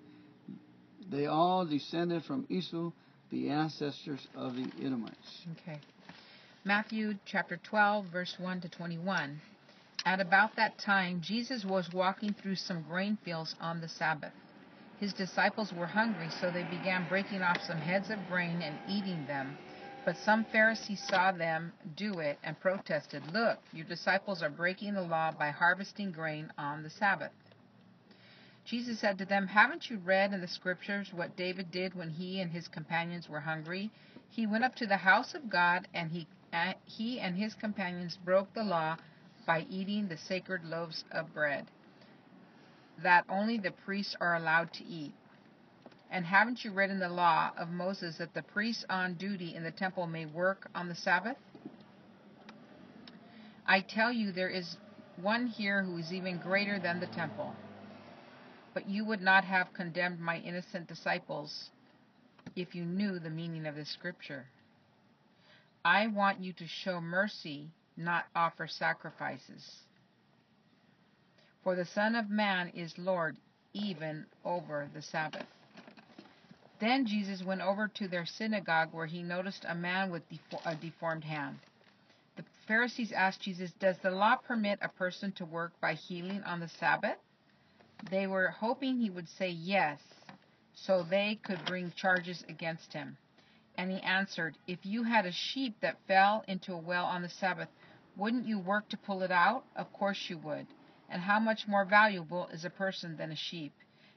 They 1.11 1.27
all 1.27 1.67
descended 1.67 2.25
from 2.25 2.47
Esau, 2.49 2.91
the 3.33 3.49
ancestors 3.49 4.29
of 4.37 4.55
the 4.55 4.71
Edomites. 4.81 5.47
Okay. 5.63 5.81
Matthew 6.65 7.15
chapter 7.25 7.59
12, 7.69 8.07
verse 8.13 8.37
1 8.39 8.61
to 8.61 8.69
21. 8.69 9.41
At 10.05 10.21
about 10.21 10.55
that 10.57 10.79
time, 10.79 11.21
Jesus 11.23 11.65
was 11.65 11.89
walking 11.93 12.35
through 12.35 12.57
some 12.57 12.85
grain 12.89 13.17
fields 13.25 13.55
on 13.61 13.81
the 13.81 13.89
Sabbath. 13.89 14.33
His 15.01 15.13
disciples 15.15 15.73
were 15.73 15.87
hungry, 15.87 16.29
so 16.41 16.51
they 16.51 16.65
began 16.65 17.07
breaking 17.09 17.43
off 17.43 17.61
some 17.67 17.79
heads 17.79 18.11
of 18.11 18.19
grain 18.29 18.63
and 18.63 18.79
eating 18.89 19.25
them. 19.27 19.57
But 20.05 20.17
some 20.19 20.45
Pharisees 20.45 21.03
saw 21.09 21.33
them 21.33 21.73
do 21.97 22.19
it 22.19 22.39
and 22.45 22.59
protested, 22.61 23.23
Look, 23.33 23.59
your 23.73 23.87
disciples 23.87 24.43
are 24.43 24.51
breaking 24.51 24.95
the 24.95 25.03
law 25.03 25.33
by 25.33 25.51
harvesting 25.51 26.13
grain 26.13 26.53
on 26.59 26.83
the 26.83 26.91
Sabbath. 26.91 27.33
Jesus 28.65 29.01
said 29.01 29.19
to 29.19 29.25
them, 29.25 29.47
Haven't 29.47 29.91
you 29.91 29.99
read 29.99 30.33
in 30.33 30.41
the 30.41 30.49
scriptures 30.49 31.13
what 31.13 31.37
David 31.37 31.71
did 31.71 31.95
when 31.95 32.11
he 32.11 32.41
and 32.41 32.51
his 32.51 32.69
companions 32.69 33.29
were 33.29 33.41
hungry? 33.41 33.91
He 34.31 34.47
went 34.47 34.65
up 34.65 34.75
to 34.77 34.87
the 34.87 34.97
house 34.97 35.35
of 35.35 35.51
God, 35.51 35.89
and 35.93 36.11
he, 36.11 36.27
uh, 36.53 36.75
he 36.87 37.21
and 37.21 37.37
his 37.37 37.55
companions 37.55 38.19
broke 38.25 38.53
the 38.55 38.65
law 38.65 38.97
by 39.47 39.67
eating 39.69 40.09
the 40.09 40.17
sacred 40.17 40.65
loaves 40.65 41.05
of 41.11 41.35
bread 41.35 41.67
that 43.03 43.25
only 43.29 43.59
the 43.59 43.73
priests 43.85 44.15
are 44.21 44.37
allowed 44.37 44.73
to 44.75 44.85
eat. 44.85 45.13
And 46.11 46.25
haven't 46.25 46.65
you 46.65 46.73
read 46.73 46.91
in 46.91 46.99
the 46.99 47.09
law 47.09 47.51
of 47.57 47.71
Moses 47.71 48.19
that 48.19 48.35
the 48.35 48.43
priests 48.43 48.85
on 48.91 49.15
duty 49.15 49.55
in 49.55 49.65
the 49.65 49.71
temple 49.71 50.07
may 50.07 50.27
work 50.27 50.69
on 50.75 50.89
the 50.89 50.95
Sabbath? 50.95 51.37
I 53.67 53.81
tell 53.81 54.13
you, 54.13 54.33
there 54.33 54.51
is 54.51 54.77
one 55.23 55.47
here 55.47 55.83
who 55.83 55.97
is 55.97 56.13
even 56.13 56.39
greater 56.39 56.79
than 56.79 57.01
the 57.01 57.07
temple. 57.07 57.55
But 58.75 58.89
you 58.89 59.05
would 59.05 59.21
not 59.21 59.45
have 59.45 59.75
condemned 59.75 60.21
my 60.21 60.39
innocent 60.39 60.89
disciples 60.89 61.71
if 62.57 62.75
you 62.75 62.85
knew 62.85 63.19
the 63.19 63.31
meaning 63.31 63.67
of 63.67 63.75
this 63.75 63.91
scripture. 63.91 64.47
I 65.85 66.07
want 66.07 66.41
you 66.41 66.53
to 66.55 66.67
show 66.67 67.01
mercy, 67.01 67.71
not 67.97 68.25
offer 68.35 68.67
sacrifices. 68.67 69.65
For 71.65 71.77
the 71.77 71.85
Son 71.85 72.15
of 72.15 72.31
Man 72.31 72.69
is 72.75 72.93
Lord 72.99 73.37
even 73.73 74.27
over 74.45 74.89
the 74.95 75.03
Sabbath. 75.03 75.47
Then 76.81 77.07
Jesus 77.07 77.45
went 77.45 77.61
over 77.61 77.89
to 77.89 78.09
their 78.09 78.27
synagogue 78.27 78.89
where 78.93 79.07
he 79.07 79.23
noticed 79.23 79.65
a 79.69 79.75
man 79.75 80.11
with 80.11 80.23
a 80.65 80.75
deformed 80.75 81.25
hand. 81.25 81.59
The 82.37 82.45
Pharisees 82.67 83.13
asked 83.13 83.43
Jesus, 83.43 83.71
Does 83.79 83.97
the 83.99 84.11
law 84.11 84.37
permit 84.37 84.81
a 84.83 84.89
person 84.89 85.31
to 85.33 85.45
work 85.45 85.73
by 85.81 85.95
healing 85.95 86.43
on 86.43 86.59
the 86.59 86.69
Sabbath? 86.69 87.19
They 88.11 88.27
were 88.27 88.49
hoping 88.49 88.99
he 88.99 89.11
would 89.11 89.29
say 89.29 89.51
yes, 89.51 90.01
so 90.75 91.03
they 91.03 91.37
could 91.43 91.65
bring 91.65 91.93
charges 91.93 92.45
against 92.49 92.93
him. 92.93 93.17
And 93.77 93.91
he 93.91 94.01
answered, 94.01 94.59
If 94.67 94.85
you 94.85 95.05
had 95.05 95.25
a 95.25 95.33
sheep 95.33 95.77
that 95.81 96.01
fell 96.07 96.45
into 96.47 96.73
a 96.73 96.79
well 96.79 97.05
on 97.05 97.23
the 97.23 97.29
Sabbath, 97.29 97.69
wouldn't 98.17 98.47
you 98.47 98.59
work 98.59 98.89
to 98.91 98.97
pull 98.97 99.23
it 99.23 99.31
out? 99.31 99.65
Of 99.77 99.93
course 99.93 100.29
you 100.29 100.39
would. 100.39 100.67
And 101.09 101.23
how 101.23 101.39
much 101.39 101.69
more 101.69 101.85
valuable 101.85 102.49
is 102.49 102.65
a 102.65 102.71
person 102.71 103.17
than 103.17 103.33
a 103.33 103.37
sheep? 103.37 103.73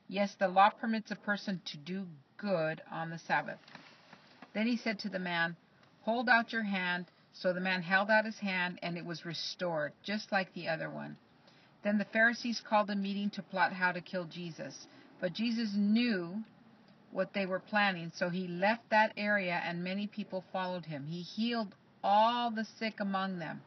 Yes, 0.08 0.36
the 0.36 0.48
law 0.48 0.70
permits 0.70 1.12
a 1.12 1.16
person 1.16 1.62
to 1.66 1.78
do 1.78 2.08
good 2.38 2.82
on 2.92 3.10
the 3.10 3.20
Sabbath. 3.20 3.60
Then 4.54 4.68
he 4.68 4.78
said 4.78 5.00
to 5.00 5.10
the 5.10 5.20
man, 5.20 5.56
Hold 6.02 6.30
out 6.30 6.54
your 6.54 6.64
hand. 6.64 7.06
So 7.34 7.52
the 7.52 7.60
man 7.60 7.82
held 7.82 8.10
out 8.10 8.26
his 8.26 8.40
hand, 8.40 8.80
and 8.82 8.98
it 8.98 9.06
was 9.06 9.26
restored, 9.26 9.92
just 10.04 10.32
like 10.32 10.54
the 10.54 10.70
other 10.70 10.90
one. 10.90 11.18
Then 11.86 12.00
the 12.00 12.06
Pharisees 12.06 12.64
called 12.68 12.90
a 12.90 12.96
meeting 12.96 13.30
to 13.30 13.44
plot 13.44 13.72
how 13.72 13.92
to 13.92 14.02
kill 14.02 14.26
Jesus. 14.26 14.88
But 15.22 15.34
Jesus 15.34 15.76
knew 15.76 16.44
what 17.12 17.32
they 17.34 17.46
were 17.46 17.60
planning, 17.60 18.12
so 18.16 18.30
he 18.30 18.48
left 18.48 18.90
that 18.90 19.14
area, 19.16 19.62
and 19.64 19.84
many 19.84 20.08
people 20.08 20.44
followed 20.52 20.86
him. 20.86 21.06
He 21.06 21.22
healed 21.22 21.76
all 22.04 22.50
the 22.50 22.66
sick 22.80 22.96
among 23.00 23.38
them, 23.38 23.62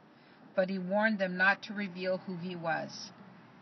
but 0.57 0.69
he 0.69 0.81
warned 0.81 1.21
them 1.21 1.37
not 1.37 1.63
to 1.63 1.75
reveal 1.75 2.19
who 2.19 2.35
he 2.39 2.57
was. 2.57 3.13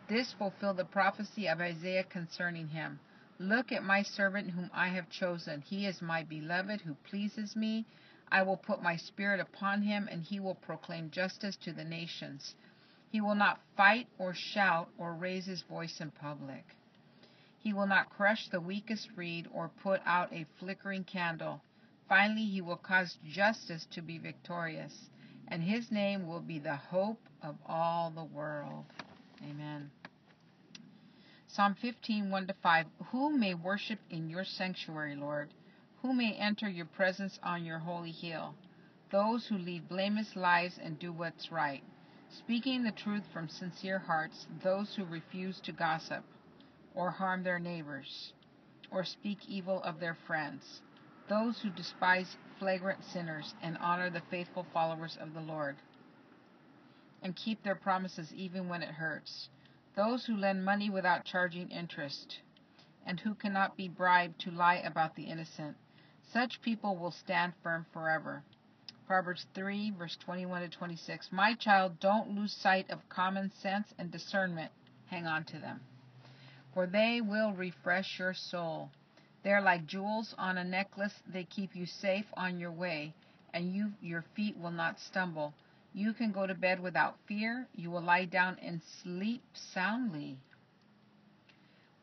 This 0.09 0.33
fulfilled 0.33 0.77
the 0.77 0.85
prophecy 0.85 1.47
of 1.47 1.61
Isaiah 1.61 2.05
concerning 2.05 2.67
him. 2.67 2.99
Look 3.37 3.71
at 3.71 3.83
my 3.83 4.01
servant 4.01 4.49
whom 4.49 4.71
I 4.73 4.87
have 4.87 5.11
chosen. 5.11 5.61
He 5.61 5.85
is 5.85 6.01
my 6.01 6.23
beloved 6.23 6.81
who 6.81 6.95
pleases 7.07 7.55
me. 7.55 7.85
I 8.31 8.41
will 8.41 8.57
put 8.57 8.81
my 8.81 8.95
spirit 8.95 9.39
upon 9.39 9.83
him, 9.83 10.09
and 10.11 10.23
he 10.23 10.39
will 10.39 10.55
proclaim 10.55 11.11
justice 11.11 11.55
to 11.57 11.73
the 11.73 11.85
nations. 11.85 12.55
He 13.09 13.21
will 13.21 13.35
not 13.35 13.61
fight 13.75 14.07
or 14.17 14.33
shout 14.33 14.89
or 14.97 15.13
raise 15.13 15.45
his 15.45 15.61
voice 15.61 16.01
in 16.01 16.11
public. 16.11 16.63
He 17.59 17.73
will 17.73 17.87
not 17.87 18.09
crush 18.09 18.47
the 18.49 18.61
weakest 18.61 19.09
reed 19.15 19.47
or 19.53 19.69
put 19.81 20.01
out 20.05 20.31
a 20.31 20.45
flickering 20.59 21.03
candle. 21.03 21.61
Finally, 22.07 22.45
he 22.45 22.61
will 22.61 22.77
cause 22.77 23.17
justice 23.25 23.85
to 23.91 24.01
be 24.01 24.17
victorious, 24.17 25.09
and 25.47 25.63
his 25.63 25.91
name 25.91 26.27
will 26.27 26.39
be 26.39 26.59
the 26.59 26.75
hope 26.75 27.19
of 27.41 27.55
all 27.65 28.11
the 28.11 28.23
world. 28.23 28.85
Amen. 29.43 29.91
Psalm 31.47 31.75
15, 31.81 32.29
1 32.29 32.47
to 32.47 32.53
5. 32.61 32.85
Who 33.11 33.37
may 33.37 33.53
worship 33.53 33.99
in 34.09 34.29
your 34.29 34.43
sanctuary, 34.43 35.15
Lord? 35.15 35.53
Who 36.01 36.13
may 36.13 36.33
enter 36.33 36.69
your 36.69 36.85
presence 36.85 37.39
on 37.41 37.65
your 37.65 37.79
holy 37.79 38.11
hill? 38.11 38.55
Those 39.11 39.47
who 39.47 39.57
lead 39.57 39.89
blameless 39.89 40.35
lives 40.35 40.77
and 40.81 40.99
do 40.99 41.11
what's 41.11 41.51
right, 41.51 41.83
speaking 42.29 42.83
the 42.83 42.91
truth 42.91 43.23
from 43.33 43.49
sincere 43.49 43.99
hearts, 43.99 44.45
those 44.63 44.95
who 44.95 45.05
refuse 45.05 45.59
to 45.61 45.71
gossip 45.71 46.23
or 46.95 47.11
harm 47.11 47.43
their 47.43 47.59
neighbors 47.59 48.33
or 48.91 49.03
speak 49.03 49.37
evil 49.47 49.81
of 49.83 49.99
their 49.99 50.15
friends, 50.25 50.81
those 51.29 51.59
who 51.61 51.69
despise 51.69 52.35
flagrant 52.59 53.03
sinners 53.05 53.53
and 53.61 53.77
honor 53.79 54.09
the 54.09 54.21
faithful 54.31 54.65
followers 54.73 55.17
of 55.21 55.33
the 55.33 55.41
Lord 55.41 55.75
and 57.21 57.35
keep 57.35 57.61
their 57.63 57.75
promises 57.75 58.33
even 58.33 58.69
when 58.69 58.81
it 58.83 58.89
hurts, 58.89 59.49
those 59.95 60.25
who 60.25 60.37
lend 60.37 60.63
money 60.63 60.89
without 60.89 61.25
charging 61.25 61.69
interest 61.69 62.39
and 63.05 63.19
who 63.19 63.33
cannot 63.35 63.75
be 63.75 63.87
bribed 63.87 64.39
to 64.41 64.51
lie 64.51 64.75
about 64.75 65.15
the 65.15 65.23
innocent. 65.23 65.75
Such 66.31 66.61
people 66.61 66.95
will 66.97 67.11
stand 67.11 67.53
firm 67.63 67.85
forever. 67.91 68.43
Proverbs 69.07 69.45
3, 69.55 69.91
verse 69.97 70.17
21 70.25 70.63
to 70.63 70.67
26. 70.67 71.29
My 71.31 71.53
child, 71.53 71.97
don't 72.01 72.35
lose 72.35 72.51
sight 72.51 72.89
of 72.89 73.07
common 73.07 73.49
sense 73.61 73.87
and 73.97 74.11
discernment. 74.11 74.69
Hang 75.05 75.25
on 75.25 75.45
to 75.45 75.59
them. 75.59 75.79
For 76.73 76.85
they 76.85 77.21
will 77.21 77.53
refresh 77.53 78.19
your 78.19 78.33
soul. 78.33 78.91
They're 79.43 79.61
like 79.61 79.87
jewels 79.87 80.35
on 80.37 80.57
a 80.57 80.63
necklace. 80.65 81.13
They 81.25 81.45
keep 81.45 81.73
you 81.73 81.85
safe 81.85 82.25
on 82.33 82.59
your 82.59 82.73
way, 82.73 83.13
and 83.53 83.73
you, 83.73 83.93
your 84.01 84.25
feet 84.35 84.57
will 84.57 84.71
not 84.71 84.99
stumble. 84.99 85.53
You 85.93 86.11
can 86.11 86.33
go 86.33 86.45
to 86.45 86.53
bed 86.53 86.81
without 86.81 87.15
fear. 87.27 87.65
You 87.75 87.91
will 87.91 88.01
lie 88.01 88.25
down 88.25 88.57
and 88.61 88.81
sleep 89.03 89.41
soundly. 89.73 90.37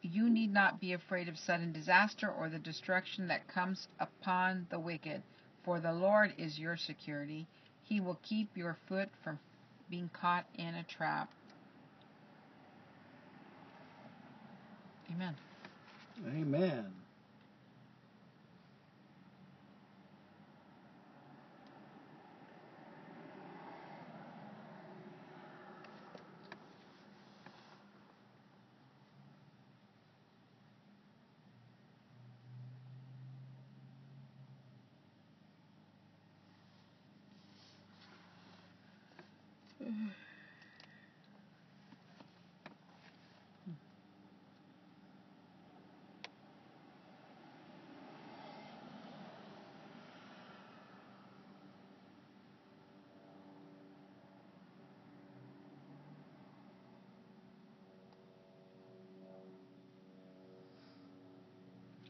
You 0.01 0.31
need 0.31 0.55
not 0.55 0.81
be 0.81 0.95
afraid 0.95 1.29
of 1.29 1.39
sudden 1.39 1.71
disaster 1.73 2.31
or 2.31 2.49
the 2.49 2.59
destruction 2.59 3.29
that 3.29 3.47
comes 3.47 3.89
upon 4.01 4.67
the 4.71 4.81
wicked, 4.81 5.23
for 5.65 5.81
the 5.81 5.93
Lord 5.93 6.33
is 6.39 6.59
your 6.59 6.77
security. 6.77 7.47
He 7.85 8.01
will 8.01 8.19
keep 8.23 8.57
your 8.57 8.77
foot 8.89 9.09
from 9.23 9.39
being 9.91 10.11
caught 10.13 10.47
in 10.57 10.75
a 10.75 10.85
trap. 10.85 11.29
Amen. 15.11 15.35
Amen. 16.27 17.04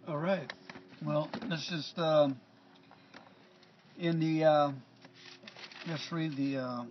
All 0.07 0.19
right. 0.19 0.53
Well, 1.03 1.31
let's 1.49 1.67
just 1.67 1.99
um, 1.99 2.39
in 3.99 4.21
the 4.21 4.45
uh, 4.45 4.73
let's 5.89 6.13
read 6.13 6.37
the 6.37 6.59
uh, 6.59 6.85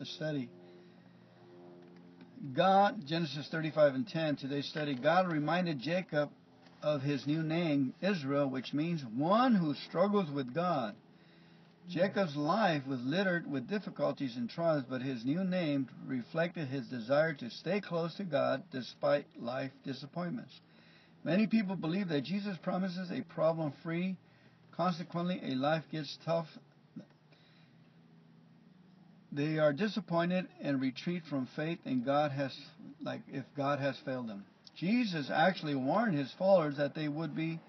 the 0.00 0.06
study. 0.06 0.48
God, 2.54 3.06
Genesis 3.06 3.46
35 3.50 3.94
and 3.94 4.08
10. 4.08 4.36
Today's 4.36 4.66
study. 4.66 4.94
God 4.94 5.30
reminded 5.30 5.78
Jacob 5.78 6.30
of 6.82 7.02
his 7.02 7.26
new 7.26 7.42
name, 7.42 7.92
Israel, 8.00 8.48
which 8.48 8.72
means 8.72 9.04
one 9.14 9.54
who 9.54 9.74
struggles 9.74 10.30
with 10.30 10.54
God. 10.54 10.94
Jacob's 11.90 12.34
life 12.34 12.86
was 12.86 13.00
littered 13.02 13.50
with 13.50 13.68
difficulties 13.68 14.36
and 14.36 14.48
trials, 14.48 14.84
but 14.88 15.02
his 15.02 15.22
new 15.26 15.44
name 15.44 15.86
reflected 16.06 16.68
his 16.68 16.86
desire 16.86 17.34
to 17.34 17.50
stay 17.50 17.82
close 17.82 18.14
to 18.14 18.24
God 18.24 18.62
despite 18.72 19.26
life 19.38 19.72
disappointments. 19.84 20.58
Many 21.24 21.46
people 21.46 21.76
believe 21.76 22.08
that 22.08 22.24
Jesus 22.24 22.56
promises 22.62 23.10
a 23.10 23.20
problem 23.34 23.74
free, 23.82 24.16
consequently, 24.74 25.42
a 25.44 25.56
life 25.56 25.84
gets 25.92 26.16
tough. 26.24 26.46
They 29.32 29.58
are 29.58 29.72
disappointed 29.72 30.48
and 30.60 30.80
retreat 30.80 31.22
from 31.30 31.46
faith 31.54 31.78
and 31.84 32.04
God 32.04 32.32
has 32.32 32.56
like 33.02 33.22
if 33.28 33.44
God 33.56 33.78
has 33.78 33.96
failed 34.04 34.28
them. 34.28 34.44
Jesus 34.76 35.30
actually 35.32 35.74
warned 35.74 36.16
his 36.16 36.32
followers 36.32 36.76
that 36.78 36.94
they 36.94 37.08
would 37.08 37.36
be 37.36 37.60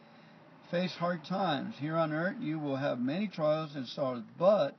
face 0.71 0.93
hard 0.93 1.23
times. 1.25 1.75
Here 1.77 1.97
on 1.97 2.13
earth 2.13 2.37
you 2.39 2.57
will 2.57 2.77
have 2.77 2.99
many 2.99 3.27
trials 3.27 3.75
and 3.75 3.85
sorrows, 3.87 4.23
but 4.39 4.75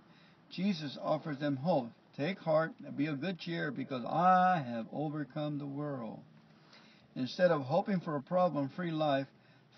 Jesus 0.51 0.99
offers 1.01 1.38
them 1.38 1.57
hope. 1.57 1.88
Take 2.16 2.38
heart 2.38 2.73
and 2.85 2.97
be 2.97 3.07
of 3.07 3.21
good 3.21 3.38
cheer 3.38 3.71
because 3.71 4.05
I 4.05 4.62
have 4.66 4.87
overcome 4.92 5.59
the 5.59 5.66
world. 5.66 6.21
Instead 7.14 7.51
of 7.51 7.62
hoping 7.62 8.01
for 8.01 8.16
a 8.16 8.23
problem 8.23 8.71
free 8.75 8.90
life, 8.90 9.27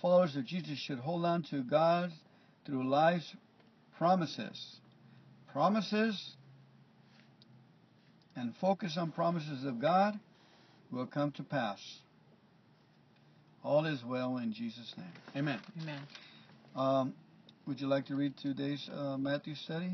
followers 0.00 0.36
of 0.36 0.46
Jesus 0.46 0.78
should 0.78 0.98
hold 0.98 1.24
on 1.24 1.42
to 1.50 1.62
God 1.62 2.12
through 2.64 2.88
life's 2.88 3.34
promises. 3.98 4.76
Promises 5.52 6.36
and 8.36 8.54
focus 8.60 8.96
on 8.98 9.12
promises 9.12 9.64
of 9.64 9.80
God 9.80 10.18
will 10.90 11.06
come 11.06 11.32
to 11.32 11.42
pass. 11.42 11.80
All 13.62 13.86
is 13.86 14.04
well 14.04 14.36
in 14.38 14.52
Jesus' 14.52 14.94
name. 14.96 15.12
Amen. 15.36 15.60
Amen. 15.82 16.00
Um, 16.76 17.14
would 17.66 17.80
you 17.80 17.86
like 17.86 18.06
to 18.06 18.14
read 18.14 18.36
today's 18.36 18.88
uh, 18.92 19.16
Matthew 19.16 19.54
study? 19.54 19.90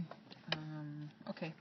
Um, 0.52 1.08
okay. 1.28 1.54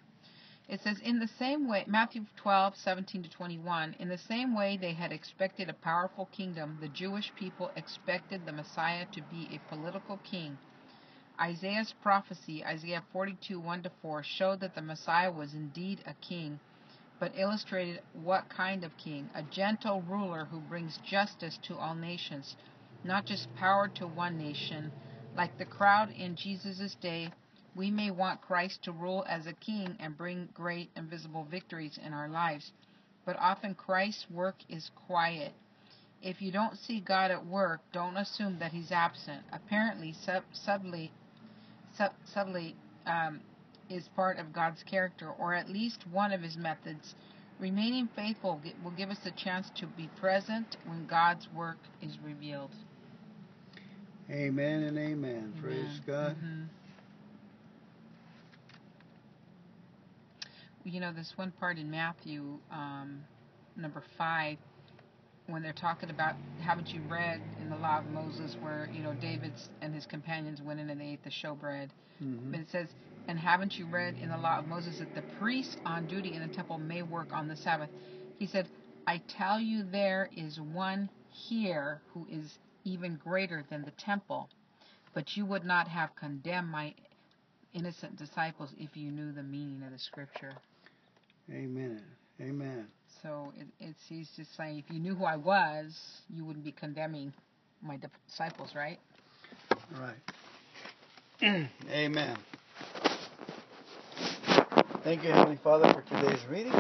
It 0.67 0.81
says, 0.81 0.99
In 1.03 1.19
the 1.19 1.29
same 1.39 1.67
way, 1.67 1.83
Matthew 1.87 2.25
12, 2.37 2.75
17 2.77 3.23
to 3.23 3.29
21, 3.29 3.95
in 3.99 4.07
the 4.07 4.17
same 4.17 4.55
way 4.55 4.77
they 4.77 4.93
had 4.93 5.11
expected 5.11 5.69
a 5.69 5.73
powerful 5.73 6.27
kingdom, 6.31 6.77
the 6.79 6.87
Jewish 6.87 7.31
people 7.35 7.71
expected 7.75 8.45
the 8.45 8.51
Messiah 8.51 9.05
to 9.13 9.21
be 9.31 9.49
a 9.51 9.73
political 9.73 10.17
king. 10.17 10.57
Isaiah's 11.39 11.93
prophecy, 12.03 12.63
Isaiah 12.65 13.03
42, 13.13 13.59
1 13.59 13.83
to 13.83 13.91
4, 14.01 14.23
showed 14.23 14.59
that 14.59 14.75
the 14.75 14.81
Messiah 14.81 15.31
was 15.31 15.53
indeed 15.53 16.01
a 16.05 16.13
king, 16.15 16.59
but 17.19 17.33
illustrated 17.37 18.01
what 18.13 18.49
kind 18.49 18.83
of 18.83 18.97
king? 18.97 19.29
A 19.35 19.43
gentle 19.43 20.01
ruler 20.01 20.45
who 20.45 20.59
brings 20.59 20.99
justice 21.09 21.59
to 21.63 21.75
all 21.75 21.95
nations, 21.95 22.55
not 23.03 23.25
just 23.25 23.53
power 23.55 23.89
to 23.95 24.07
one 24.07 24.37
nation. 24.37 24.91
Like 25.35 25.57
the 25.57 25.65
crowd 25.65 26.11
in 26.11 26.35
Jesus' 26.35 26.95
day, 27.01 27.31
we 27.75 27.91
may 27.91 28.11
want 28.11 28.41
Christ 28.41 28.83
to 28.83 28.91
rule 28.91 29.25
as 29.27 29.45
a 29.47 29.53
king 29.53 29.95
and 29.99 30.17
bring 30.17 30.49
great 30.53 30.89
and 30.95 31.09
visible 31.09 31.45
victories 31.49 31.99
in 32.03 32.13
our 32.13 32.27
lives, 32.27 32.71
but 33.25 33.37
often 33.37 33.75
Christ's 33.75 34.25
work 34.29 34.55
is 34.69 34.89
quiet. 35.07 35.53
If 36.21 36.41
you 36.41 36.51
don't 36.51 36.77
see 36.77 36.99
God 36.99 37.31
at 37.31 37.45
work, 37.45 37.81
don't 37.93 38.17
assume 38.17 38.59
that 38.59 38.71
He's 38.71 38.91
absent. 38.91 39.43
Apparently, 39.53 40.13
sub- 40.25 40.43
subtly, 40.51 41.11
sub- 41.95 42.13
subtly 42.25 42.75
um, 43.05 43.39
is 43.89 44.07
part 44.15 44.37
of 44.37 44.53
God's 44.53 44.83
character, 44.83 45.29
or 45.39 45.53
at 45.53 45.69
least 45.69 46.05
one 46.11 46.31
of 46.31 46.41
His 46.41 46.57
methods. 46.57 47.15
Remaining 47.59 48.07
faithful 48.15 48.61
will 48.83 48.91
give 48.91 49.09
us 49.09 49.25
a 49.25 49.31
chance 49.31 49.69
to 49.75 49.87
be 49.87 50.09
present 50.19 50.77
when 50.85 51.05
God's 51.05 51.47
work 51.55 51.77
is 52.01 52.17
revealed. 52.23 52.71
Amen 54.31 54.83
and 54.83 54.97
amen. 54.97 55.53
Praise 55.61 55.75
Amen. 55.75 56.03
God. 56.05 56.35
Mhm. 56.37 56.67
You 60.85 60.99
know, 60.99 61.11
this 61.11 61.37
one 61.37 61.51
part 61.51 61.77
in 61.77 61.91
Matthew, 61.91 62.59
um, 62.71 63.23
number 63.75 64.01
five, 64.17 64.57
when 65.47 65.61
they're 65.63 65.73
talking 65.73 66.09
about, 66.09 66.35
haven't 66.61 66.93
you 66.93 67.01
read 67.09 67.41
in 67.59 67.69
the 67.69 67.75
law 67.75 67.99
of 67.99 68.05
Moses 68.07 68.55
where, 68.61 68.89
you 68.93 69.01
know, 69.01 69.13
David 69.15 69.51
and 69.81 69.93
his 69.93 70.05
companions 70.05 70.61
went 70.61 70.79
in 70.79 70.89
and 70.89 71.01
they 71.01 71.07
ate 71.07 71.23
the 71.23 71.29
showbread? 71.29 71.89
Mhm. 72.21 72.51
But 72.51 72.59
it 72.61 72.69
says, 72.69 72.87
and 73.29 73.37
haven't 73.37 73.77
you 73.77 73.85
read 73.85 74.15
in 74.19 74.29
the 74.29 74.37
law 74.37 74.57
of 74.57 74.65
Moses 74.65 74.97
that 74.97 75.13
the 75.13 75.21
priest 75.37 75.77
on 75.85 76.07
duty 76.07 76.33
in 76.33 76.41
the 76.41 76.47
temple 76.47 76.79
may 76.79 77.03
work 77.03 77.27
on 77.31 77.47
the 77.47 77.55
Sabbath? 77.55 77.89
He 78.39 78.47
said, 78.47 78.67
I 79.05 79.21
tell 79.37 79.59
you, 79.59 79.83
there 79.83 80.31
is 80.35 80.59
one 80.59 81.11
here 81.47 82.01
who 82.11 82.25
is 82.27 82.57
even 82.85 83.19
greater 83.23 83.63
than 83.69 83.83
the 83.83 83.91
temple, 84.03 84.49
but 85.13 85.37
you 85.37 85.45
would 85.45 85.63
not 85.63 85.87
have 85.87 86.15
condemned 86.15 86.69
my 86.69 86.95
innocent 87.71 88.17
disciples 88.17 88.71
if 88.79 88.97
you 88.97 89.11
knew 89.11 89.31
the 89.31 89.43
meaning 89.43 89.83
of 89.85 89.91
the 89.91 89.99
scripture. 89.99 90.53
Amen. 91.51 92.01
Amen. 92.41 92.87
So 93.21 93.53
it, 93.55 93.67
it's 93.79 93.99
he's 94.09 94.29
just 94.35 94.57
saying, 94.57 94.79
if 94.79 94.85
you 94.91 94.99
knew 94.99 95.13
who 95.13 95.25
I 95.25 95.35
was, 95.35 95.95
you 96.33 96.45
wouldn't 96.45 96.65
be 96.65 96.71
condemning 96.71 97.31
my 97.79 97.99
disciples, 98.27 98.71
right? 98.75 98.97
Right. 99.99 100.17
Amen. 101.91 102.35
Thank 105.03 105.23
you, 105.23 105.31
Heavenly 105.31 105.57
Father, 105.63 105.93
for 105.93 106.01
today's 106.09 106.45
reading. 106.49 106.73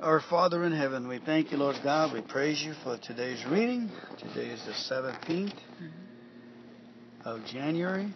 Our 0.00 0.20
Father 0.20 0.64
in 0.64 0.72
heaven, 0.72 1.06
we 1.06 1.20
thank 1.20 1.52
you, 1.52 1.58
Lord 1.58 1.76
God. 1.84 2.12
We 2.12 2.22
praise 2.22 2.60
you 2.60 2.74
for 2.82 2.98
today's 2.98 3.46
reading. 3.46 3.88
Today 4.18 4.46
is 4.46 4.64
the 4.64 4.72
17th 4.72 5.54
of 7.24 7.44
January. 7.44 8.12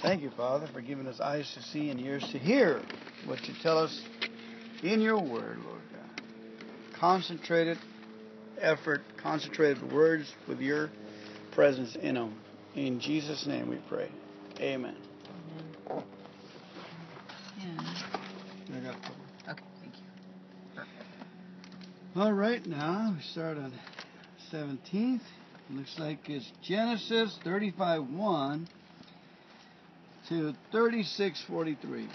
Thank 0.00 0.22
you, 0.22 0.30
Father, 0.30 0.66
for 0.72 0.80
giving 0.80 1.06
us 1.06 1.20
eyes 1.20 1.52
to 1.52 1.62
see 1.62 1.90
and 1.90 2.00
ears 2.00 2.26
to 2.32 2.38
hear 2.38 2.80
what 3.26 3.46
you 3.46 3.52
tell 3.62 3.76
us 3.76 4.00
in 4.82 5.02
your 5.02 5.18
word, 5.18 5.58
Lord 5.58 5.82
God. 5.92 6.22
Concentrated 6.94 7.76
effort, 8.58 9.02
concentrated 9.18 9.92
words 9.92 10.32
with 10.48 10.60
your 10.60 10.88
presence 11.50 11.96
in 11.96 12.14
them. 12.14 12.34
In 12.74 13.00
Jesus' 13.00 13.46
name 13.46 13.68
we 13.68 13.78
pray. 13.88 14.08
Amen. 14.58 14.96
Amen. 15.90 16.04
I 18.74 18.80
got 18.80 18.94
four. 19.04 19.16
Okay, 19.50 19.62
thank 19.82 19.94
you. 20.76 20.82
All 22.20 22.32
right, 22.32 22.64
now 22.66 23.14
we 23.14 23.22
start 23.22 23.58
on 23.58 23.72
17th. 24.50 25.20
Looks 25.70 25.98
like 25.98 26.28
it's 26.28 26.50
Genesis 26.62 27.38
35 27.44 28.08
1 28.08 28.68
to 30.28 30.54
36 30.70 31.44
43. 31.46 32.08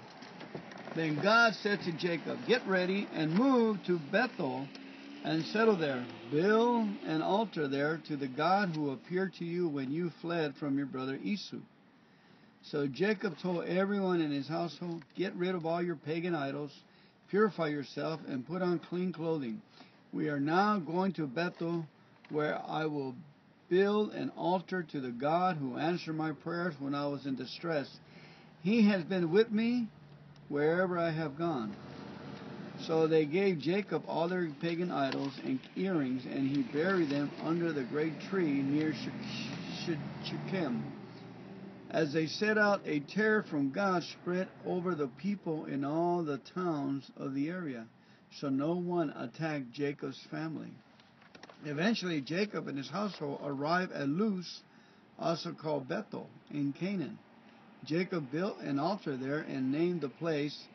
Then 0.95 1.19
God 1.21 1.53
said 1.53 1.81
to 1.81 1.91
Jacob, 1.91 2.39
Get 2.47 2.65
ready 2.67 3.07
and 3.13 3.31
move 3.31 3.83
to 3.85 3.99
Bethel 4.11 4.67
and 5.27 5.43
settle 5.47 5.75
there. 5.75 6.05
Build 6.31 6.87
an 7.05 7.21
altar 7.21 7.67
there 7.67 7.99
to 8.07 8.15
the 8.15 8.29
God 8.29 8.69
who 8.69 8.91
appeared 8.91 9.33
to 9.35 9.45
you 9.45 9.67
when 9.67 9.91
you 9.91 10.09
fled 10.21 10.55
from 10.55 10.77
your 10.77 10.87
brother 10.87 11.19
Esau. 11.21 11.57
So 12.63 12.87
Jacob 12.87 13.37
told 13.41 13.65
everyone 13.65 14.21
in 14.21 14.31
his 14.31 14.47
household, 14.47 15.03
Get 15.17 15.35
rid 15.35 15.53
of 15.53 15.65
all 15.65 15.83
your 15.83 15.97
pagan 15.97 16.33
idols, 16.33 16.71
purify 17.29 17.67
yourself, 17.67 18.21
and 18.25 18.47
put 18.47 18.61
on 18.61 18.79
clean 18.79 19.11
clothing. 19.11 19.61
We 20.13 20.29
are 20.29 20.39
now 20.39 20.79
going 20.79 21.11
to 21.13 21.27
Bethel, 21.27 21.85
where 22.29 22.61
I 22.65 22.85
will 22.85 23.13
build 23.69 24.13
an 24.13 24.29
altar 24.37 24.81
to 24.81 25.01
the 25.01 25.11
God 25.11 25.57
who 25.57 25.77
answered 25.77 26.15
my 26.15 26.31
prayers 26.31 26.75
when 26.79 26.95
I 26.95 27.05
was 27.07 27.25
in 27.25 27.35
distress. 27.35 27.89
He 28.63 28.87
has 28.87 29.03
been 29.03 29.29
with 29.31 29.51
me 29.51 29.87
wherever 30.47 30.97
I 30.97 31.11
have 31.11 31.37
gone. 31.37 31.75
So 32.85 33.07
they 33.07 33.25
gave 33.25 33.59
Jacob 33.59 34.03
all 34.07 34.27
their 34.27 34.47
pagan 34.61 34.91
idols 34.91 35.33
and 35.43 35.59
earrings, 35.75 36.25
and 36.25 36.47
he 36.47 36.61
buried 36.61 37.09
them 37.09 37.31
under 37.43 37.73
the 37.73 37.83
great 37.83 38.19
tree 38.29 38.61
near 38.61 38.93
Shechem. 39.85 40.83
As 41.89 42.13
they 42.13 42.27
set 42.27 42.57
out, 42.57 42.81
a 42.85 42.99
terror 42.99 43.43
from 43.43 43.71
God 43.71 44.03
spread 44.03 44.47
over 44.65 44.93
the 44.93 45.07
people 45.07 45.65
in 45.65 45.83
all 45.83 46.23
the 46.23 46.37
towns 46.53 47.09
of 47.17 47.33
the 47.33 47.49
area, 47.49 47.85
so 48.39 48.49
no 48.49 48.75
one 48.75 49.09
attacked 49.11 49.71
Jacob's 49.71 50.21
family. 50.29 50.71
Eventually, 51.65 52.21
Jacob 52.21 52.67
and 52.67 52.77
his 52.77 52.89
household 52.89 53.39
arrived 53.43 53.91
at 53.93 54.07
Luz, 54.07 54.61
also 55.17 55.51
called 55.53 55.87
Bethel, 55.87 56.29
in 56.51 56.73
Canaan. 56.73 57.17
Jacob 57.85 58.31
built 58.31 58.59
an 58.59 58.79
altar 58.79 59.17
there 59.17 59.39
and 59.39 59.71
named 59.71 60.01
the 60.01 60.09
place 60.09 60.65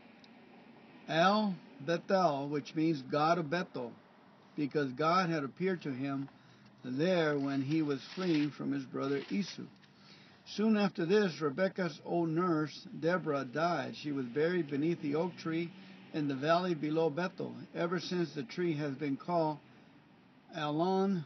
El 1.08 1.54
Bethel, 1.80 2.48
which 2.48 2.74
means 2.74 3.02
God 3.02 3.38
of 3.38 3.50
Bethel, 3.50 3.92
because 4.56 4.92
God 4.92 5.30
had 5.30 5.44
appeared 5.44 5.82
to 5.82 5.92
him 5.92 6.28
there 6.84 7.38
when 7.38 7.62
he 7.62 7.82
was 7.82 8.00
fleeing 8.14 8.50
from 8.50 8.72
his 8.72 8.84
brother 8.84 9.20
Esau. 9.30 9.62
Soon 10.44 10.76
after 10.76 11.06
this, 11.06 11.40
Rebekah's 11.40 12.00
old 12.04 12.28
nurse, 12.28 12.86
Deborah, 13.00 13.44
died. 13.44 13.94
She 13.96 14.12
was 14.12 14.26
buried 14.26 14.68
beneath 14.70 15.00
the 15.00 15.14
oak 15.14 15.36
tree 15.36 15.68
in 16.12 16.28
the 16.28 16.34
valley 16.34 16.74
below 16.74 17.10
Bethel. 17.10 17.54
Ever 17.74 18.00
since, 18.00 18.34
the 18.34 18.42
tree 18.42 18.74
has 18.74 18.94
been 18.94 19.16
called 19.16 19.58
Allon 20.54 21.24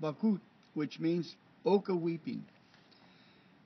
Bacuth, 0.00 0.40
which 0.74 0.98
means 0.98 1.34
oak 1.64 1.88
of 1.88 2.02
weeping. 2.02 2.44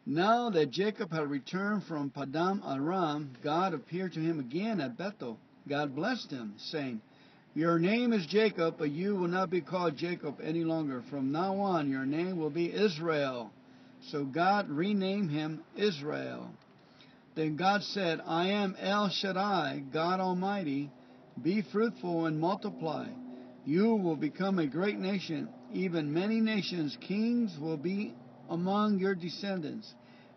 Now 0.05 0.51
that 0.51 0.73
Jacob 0.73 1.13
had 1.13 1.31
returned 1.31 1.85
from 1.85 2.11
Padam 2.11 2.61
Aram, 2.69 3.31
God 3.43 3.73
appeared 3.73 4.15
to 4.15 4.21
him 4.21 4.41
again 4.41 4.81
at 4.81 4.99
Bethel. 4.99 5.39
God 5.69 5.95
blessed 5.95 6.31
him, 6.31 6.55
saying, 6.57 7.01
Your 7.55 7.79
name 7.79 8.13
is 8.13 8.27
Jacob, 8.27 8.77
but 8.79 8.91
you 8.91 9.15
will 9.15 9.29
not 9.29 9.49
be 9.49 9.61
called 9.61 9.97
Jacob 9.97 10.41
any 10.43 10.65
longer. 10.65 11.03
From 11.09 11.31
now 11.31 11.55
on, 11.57 11.89
your 11.89 12.05
name 12.05 12.37
will 12.37 12.51
be 12.51 12.73
Israel. 12.73 13.53
So 14.11 14.25
God 14.25 14.69
renamed 14.69 15.31
him 15.31 15.63
Israel. 15.77 16.51
Then 17.37 17.55
God 17.55 17.85
said, 17.85 18.21
I 18.27 18.49
am 18.49 18.75
El 18.81 19.09
Shaddai, 19.09 19.85
God 19.93 20.19
Almighty. 20.19 20.91
Be 21.41 21.63
fruitful 21.63 22.27
and 22.27 22.41
multiply. 22.41 23.07
You 23.65 23.95
will 23.95 24.17
become 24.17 24.59
a 24.59 24.67
great 24.67 24.99
nation. 24.99 25.49
Even 25.73 26.13
many 26.13 26.41
nations, 26.41 26.99
kings 27.01 27.57
will 27.59 27.77
be 27.77 28.15
among 28.53 28.99
your 28.99 29.15
descendants. 29.15 29.95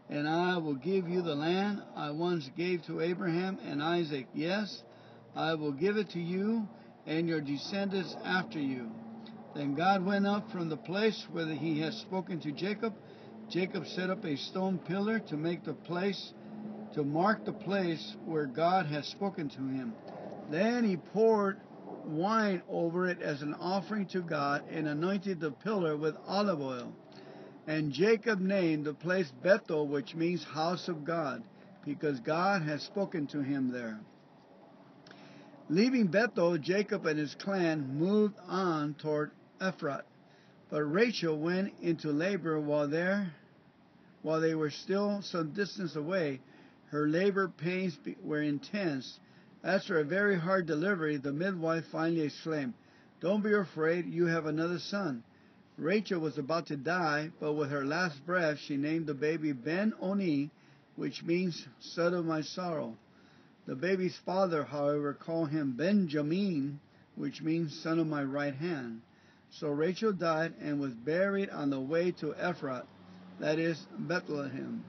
And 0.09 0.27
I 0.27 0.57
will 0.57 0.75
give 0.75 1.07
you 1.07 1.21
the 1.21 1.35
land 1.35 1.81
I 1.95 2.11
once 2.11 2.49
gave 2.55 2.85
to 2.85 3.01
Abraham 3.01 3.59
and 3.65 3.81
Isaac. 3.81 4.27
Yes, 4.33 4.83
I 5.35 5.55
will 5.55 5.71
give 5.71 5.97
it 5.97 6.11
to 6.11 6.19
you 6.19 6.67
and 7.05 7.27
your 7.27 7.41
descendants 7.41 8.15
after 8.23 8.59
you. 8.59 8.89
Then 9.55 9.75
God 9.75 10.05
went 10.05 10.27
up 10.27 10.51
from 10.51 10.69
the 10.69 10.77
place 10.77 11.25
where 11.31 11.47
he 11.47 11.79
had 11.79 11.93
spoken 11.93 12.39
to 12.41 12.51
Jacob 12.51 12.93
Jacob 13.49 13.85
set 13.85 14.09
up 14.09 14.25
a 14.25 14.35
stone 14.35 14.79
pillar 14.79 15.19
to 15.19 15.37
make 15.37 15.63
the 15.63 15.73
place, 15.73 16.33
to 16.93 17.03
mark 17.03 17.45
the 17.45 17.53
place 17.53 18.15
where 18.25 18.47
God 18.47 18.87
had 18.87 19.05
spoken 19.05 19.49
to 19.49 19.61
him. 19.61 19.93
Then 20.49 20.83
he 20.83 20.97
poured 20.97 21.59
wine 22.05 22.61
over 22.69 23.07
it 23.07 23.21
as 23.21 23.41
an 23.41 23.53
offering 23.55 24.07
to 24.07 24.21
God 24.21 24.63
and 24.71 24.87
anointed 24.87 25.39
the 25.39 25.51
pillar 25.51 25.95
with 25.95 26.15
olive 26.27 26.59
oil. 26.61 26.91
And 27.67 27.91
Jacob 27.91 28.39
named 28.39 28.85
the 28.85 28.93
place 28.93 29.31
Bethel, 29.41 29.87
which 29.87 30.15
means 30.15 30.43
house 30.43 30.87
of 30.87 31.03
God, 31.03 31.43
because 31.83 32.19
God 32.19 32.61
had 32.61 32.81
spoken 32.81 33.25
to 33.27 33.41
him 33.41 33.71
there. 33.71 33.99
Leaving 35.67 36.07
Bethel, 36.07 36.59
Jacob 36.59 37.07
and 37.07 37.17
his 37.17 37.33
clan 37.33 37.97
moved 37.97 38.35
on 38.47 38.93
toward 38.95 39.31
Ephrat. 39.59 40.05
But 40.69 40.83
Rachel 40.83 41.39
went 41.39 41.73
into 41.81 42.11
labor 42.11 42.59
while 42.59 42.87
there, 42.87 43.33
while 44.21 44.41
they 44.41 44.53
were 44.53 44.69
still 44.69 45.21
some 45.23 45.51
distance 45.51 45.95
away. 45.95 46.41
Her 46.87 47.07
labor 47.07 47.47
pains 47.47 47.97
were 48.23 48.41
intense. 48.41 49.19
After 49.63 49.99
a 49.99 50.03
very 50.03 50.37
hard 50.37 50.67
delivery, 50.67 51.17
the 51.17 51.33
midwife 51.33 51.85
finally 51.85 52.21
exclaimed, 52.21 52.75
Don't 53.21 53.41
be 53.43 53.53
afraid, 53.53 54.05
you 54.05 54.27
have 54.27 54.45
another 54.45 54.77
son. 54.77 55.23
Rachel 55.77 56.21
was 56.21 56.37
about 56.37 56.67
to 56.67 56.77
die, 56.77 57.31
but 57.39 57.53
with 57.53 57.69
her 57.69 57.83
last 57.83 58.25
breath, 58.25 58.59
she 58.59 58.77
named 58.77 59.07
the 59.07 59.13
baby 59.13 59.51
Ben 59.51 59.93
Oni, 59.99 60.49
which 60.95 61.23
means 61.23 61.67
son 61.79 62.13
of 62.13 62.25
my 62.25 62.41
sorrow. 62.41 62.95
The 63.65 63.75
baby's 63.75 64.17
father, 64.25 64.63
however, 64.63 65.13
called 65.13 65.49
him 65.49 65.73
Benjamin, 65.73 66.79
which 67.15 67.41
means 67.41 67.77
son 67.81 67.99
of 67.99 68.07
my 68.07 68.23
right 68.23 68.55
hand. 68.55 69.01
So 69.49 69.69
Rachel 69.69 70.13
died 70.13 70.53
and 70.61 70.79
was 70.79 70.93
buried 70.93 71.49
on 71.49 71.69
the 71.69 71.79
way 71.79 72.11
to 72.19 72.33
Ephrat, 72.33 72.85
that 73.39 73.59
is, 73.59 73.85
Bethlehem. 73.97 74.83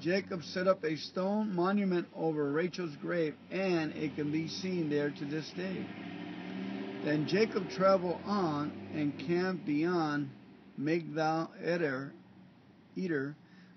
Jacob 0.00 0.42
set 0.44 0.68
up 0.68 0.84
a 0.84 0.96
stone 0.96 1.54
monument 1.54 2.06
over 2.14 2.50
Rachel's 2.50 2.96
grave, 2.96 3.34
and 3.50 3.92
it 3.96 4.14
can 4.14 4.30
be 4.30 4.46
seen 4.48 4.88
there 4.88 5.10
to 5.10 5.24
this 5.24 5.50
day. 5.50 5.84
Then 7.04 7.26
Jacob 7.26 7.68
traveled 7.70 8.20
on 8.24 8.81
and 8.94 9.18
camped 9.18 9.64
beyond 9.66 10.30
Migdal 10.80 11.48
Eder. 11.62 12.12
Eder. 12.96 13.34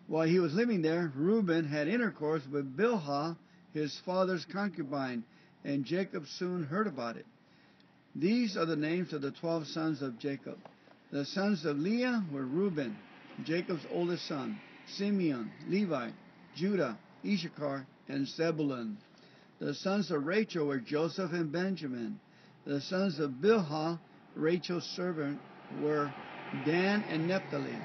While 0.08 0.28
he 0.28 0.40
was 0.40 0.54
living 0.54 0.82
there, 0.82 1.12
Reuben 1.16 1.66
had 1.66 1.88
intercourse 1.88 2.44
with 2.52 2.78
Bilhah, 2.78 3.38
his 3.74 4.00
father's 4.06 4.46
concubine, 4.46 5.24
and 5.64 5.84
Jacob 5.86 6.26
soon 6.28 6.64
heard 6.64 6.88
about 6.88 7.18
it. 7.18 7.26
These 8.16 8.56
are 8.56 8.66
the 8.66 8.76
names 8.76 9.14
of 9.14 9.22
the 9.22 9.32
twelve 9.32 9.68
sons 9.68 10.02
of 10.02 10.20
Jacob. 10.20 10.58
The 11.12 11.26
sons 11.26 11.66
of 11.66 11.78
Leah 11.78 12.24
were 12.32 12.46
Reuben, 12.46 12.98
Jacob's 13.44 13.86
oldest 13.92 14.28
son, 14.28 14.60
Simeon, 14.88 15.52
Levi, 15.68 16.12
Judah, 16.56 16.98
Issachar, 17.26 17.86
and 18.08 18.28
Zebulun. 18.28 18.98
The 19.60 19.74
sons 19.74 20.12
of 20.12 20.26
Rachel 20.26 20.68
were 20.68 20.80
Joseph 20.80 21.32
and 21.34 21.52
Benjamin. 21.52 22.20
The 22.66 22.82
sons 22.82 23.20
of 23.20 23.32
Bilhah, 23.32 24.00
Rachel's 24.36 24.86
servant, 24.96 25.40
were 25.82 26.12
Dan 26.66 27.04
and 27.10 27.28
Naphtali. 27.28 27.78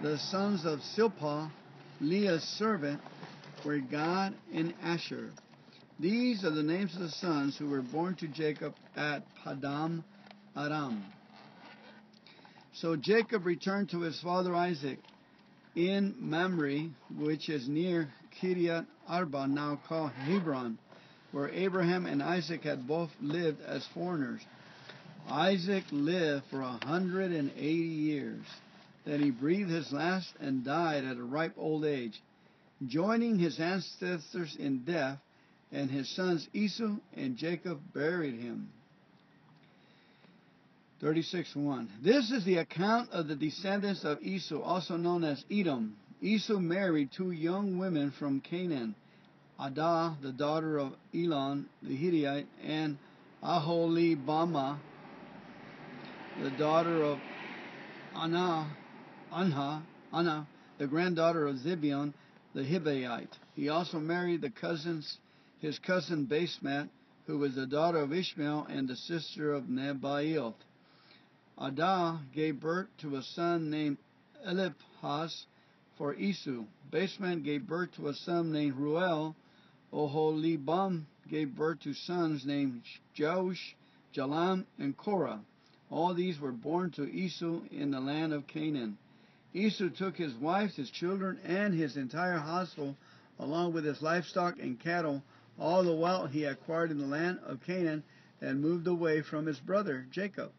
The 0.00 0.18
sons 0.18 0.64
of 0.64 0.80
Zilpah, 0.82 1.50
Leah's 2.00 2.42
servant, 2.58 3.00
were 3.64 3.78
Gad 3.78 4.34
and 4.52 4.74
Asher. 4.82 5.30
These 5.98 6.44
are 6.44 6.50
the 6.50 6.62
names 6.62 6.94
of 6.94 7.00
the 7.00 7.08
sons 7.08 7.56
who 7.56 7.68
were 7.68 7.82
born 7.82 8.14
to 8.16 8.28
Jacob 8.28 8.74
at 8.96 9.22
Padam 9.44 10.04
Aram. 10.56 11.04
So 12.74 12.96
Jacob 12.96 13.46
returned 13.46 13.90
to 13.90 14.00
his 14.02 14.20
father 14.20 14.54
Isaac. 14.54 14.98
in 15.74 16.14
Mamre, 16.18 16.88
which 17.10 17.48
is 17.48 17.68
near 17.68 18.08
Kiriath 18.40 18.86
Arba, 19.06 19.46
now 19.46 19.76
called 19.88 20.12
Hebron, 20.26 20.78
where 21.32 21.50
Abraham 21.50 22.06
and 22.06 22.22
Isaac 22.22 22.62
had 22.64 22.86
both 22.86 23.10
lived 23.20 23.60
as 23.60 23.86
foreigners. 23.94 24.40
Isaac 25.28 25.84
lived 25.90 26.44
for 26.50 26.60
a 26.60 26.78
hundred 26.84 27.32
and 27.32 27.50
eighty 27.56 27.88
years. 27.88 28.44
Then 29.04 29.20
he 29.20 29.30
breathed 29.30 29.70
his 29.70 29.92
last 29.92 30.32
and 30.40 30.64
died 30.64 31.04
at 31.04 31.16
a 31.16 31.22
ripe 31.22 31.54
old 31.56 31.84
age, 31.84 32.20
joining 32.86 33.38
his 33.38 33.58
ancestors 33.60 34.56
in 34.56 34.84
death, 34.84 35.18
and 35.72 35.90
his 35.90 36.08
sons 36.08 36.48
Esau 36.52 36.96
and 37.14 37.36
Jacob 37.36 37.80
buried 37.92 38.40
him. 38.40 38.70
36.1. 41.02 41.88
This 42.02 42.30
is 42.30 42.44
the 42.44 42.56
account 42.56 43.10
of 43.10 43.28
the 43.28 43.36
descendants 43.36 44.04
of 44.04 44.22
Esau, 44.22 44.60
also 44.62 44.96
known 44.96 45.24
as 45.24 45.44
Edom. 45.50 45.96
Esau 46.22 46.58
married 46.58 47.10
two 47.12 47.30
young 47.30 47.78
women 47.78 48.10
from 48.10 48.40
Canaan, 48.40 48.94
Adah, 49.58 50.16
the 50.22 50.32
daughter 50.32 50.78
of 50.78 50.94
Elon 51.14 51.66
the 51.82 51.94
Hittite, 51.94 52.46
and 52.64 52.96
Aholibama, 53.42 54.78
the 56.42 56.50
daughter 56.50 57.02
of 57.02 57.18
Anah, 58.14 58.66
Anha, 59.32 59.82
Anna, 60.12 60.46
the 60.78 60.86
granddaughter 60.86 61.46
of 61.46 61.56
Zibeon, 61.56 62.12
the 62.54 62.62
Hibbite. 62.62 63.32
He 63.54 63.68
also 63.68 63.98
married 63.98 64.42
the 64.42 64.50
cousins, 64.50 65.18
his 65.60 65.78
cousin 65.78 66.26
Basemath, 66.26 66.88
who 67.26 67.38
was 67.38 67.54
the 67.54 67.66
daughter 67.66 67.98
of 67.98 68.12
Ishmael 68.12 68.66
and 68.68 68.86
the 68.86 68.96
sister 68.96 69.52
of 69.52 69.64
Nebaioth. 69.64 70.54
Adah 71.58 72.20
gave 72.34 72.60
birth 72.60 72.88
to 72.98 73.16
a 73.16 73.22
son 73.22 73.70
named 73.70 73.96
Eliphaz 74.44 75.46
for 75.96 76.14
Esau. 76.14 76.64
Basemath 76.92 77.42
gave 77.44 77.66
birth 77.66 77.92
to 77.96 78.08
a 78.08 78.14
son 78.14 78.52
named 78.52 78.76
Ruel. 78.76 79.34
Oholibam 79.92 81.04
gave 81.30 81.54
birth 81.56 81.80
to 81.80 81.94
sons 81.94 82.44
named 82.44 82.82
Jeush, 83.16 83.74
Jalam, 84.14 84.66
and 84.78 84.96
Korah. 84.96 85.40
All 85.90 86.14
these 86.14 86.40
were 86.40 86.52
born 86.52 86.90
to 86.92 87.10
Esau 87.10 87.60
in 87.70 87.90
the 87.90 88.00
land 88.00 88.32
of 88.32 88.46
Canaan. 88.46 88.98
Esau 89.54 89.88
took 89.88 90.16
his 90.16 90.34
wife, 90.34 90.74
his 90.74 90.90
children, 90.90 91.38
and 91.44 91.72
his 91.72 91.96
entire 91.96 92.38
household, 92.38 92.96
along 93.38 93.72
with 93.72 93.84
his 93.84 94.02
livestock 94.02 94.58
and 94.58 94.80
cattle, 94.80 95.22
all 95.58 95.84
the 95.84 95.94
wealth 95.94 96.32
he 96.32 96.42
had 96.42 96.54
acquired 96.54 96.90
in 96.90 96.98
the 96.98 97.06
land 97.06 97.38
of 97.44 97.62
Canaan, 97.62 98.02
and 98.40 98.60
moved 98.60 98.86
away 98.86 99.22
from 99.22 99.46
his 99.46 99.58
brother 99.60 100.06
Jacob. 100.10 100.52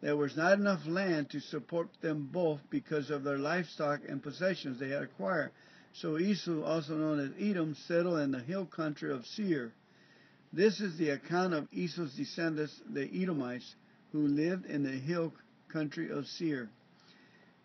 There 0.00 0.16
was 0.16 0.36
not 0.36 0.58
enough 0.58 0.86
land 0.86 1.30
to 1.30 1.40
support 1.40 1.88
them 2.00 2.28
both 2.32 2.60
because 2.70 3.10
of 3.10 3.24
their 3.24 3.38
livestock 3.38 4.00
and 4.08 4.22
possessions 4.22 4.78
they 4.78 4.90
had 4.90 5.02
acquired. 5.02 5.50
So 5.92 6.18
Esau, 6.18 6.62
also 6.62 6.96
known 6.96 7.18
as 7.18 7.30
Edom, 7.38 7.74
settled 7.74 8.20
in 8.20 8.30
the 8.30 8.38
hill 8.38 8.64
country 8.64 9.10
of 9.12 9.26
Seir. 9.26 9.72
This 10.52 10.80
is 10.80 10.96
the 10.96 11.10
account 11.10 11.52
of 11.52 11.66
Esau's 11.72 12.14
descendants, 12.14 12.80
the 12.88 13.10
Edomites, 13.12 13.74
who 14.12 14.26
lived 14.26 14.66
in 14.66 14.82
the 14.82 14.90
hill 14.90 15.32
country 15.68 16.10
of 16.10 16.26
Seir. 16.26 16.68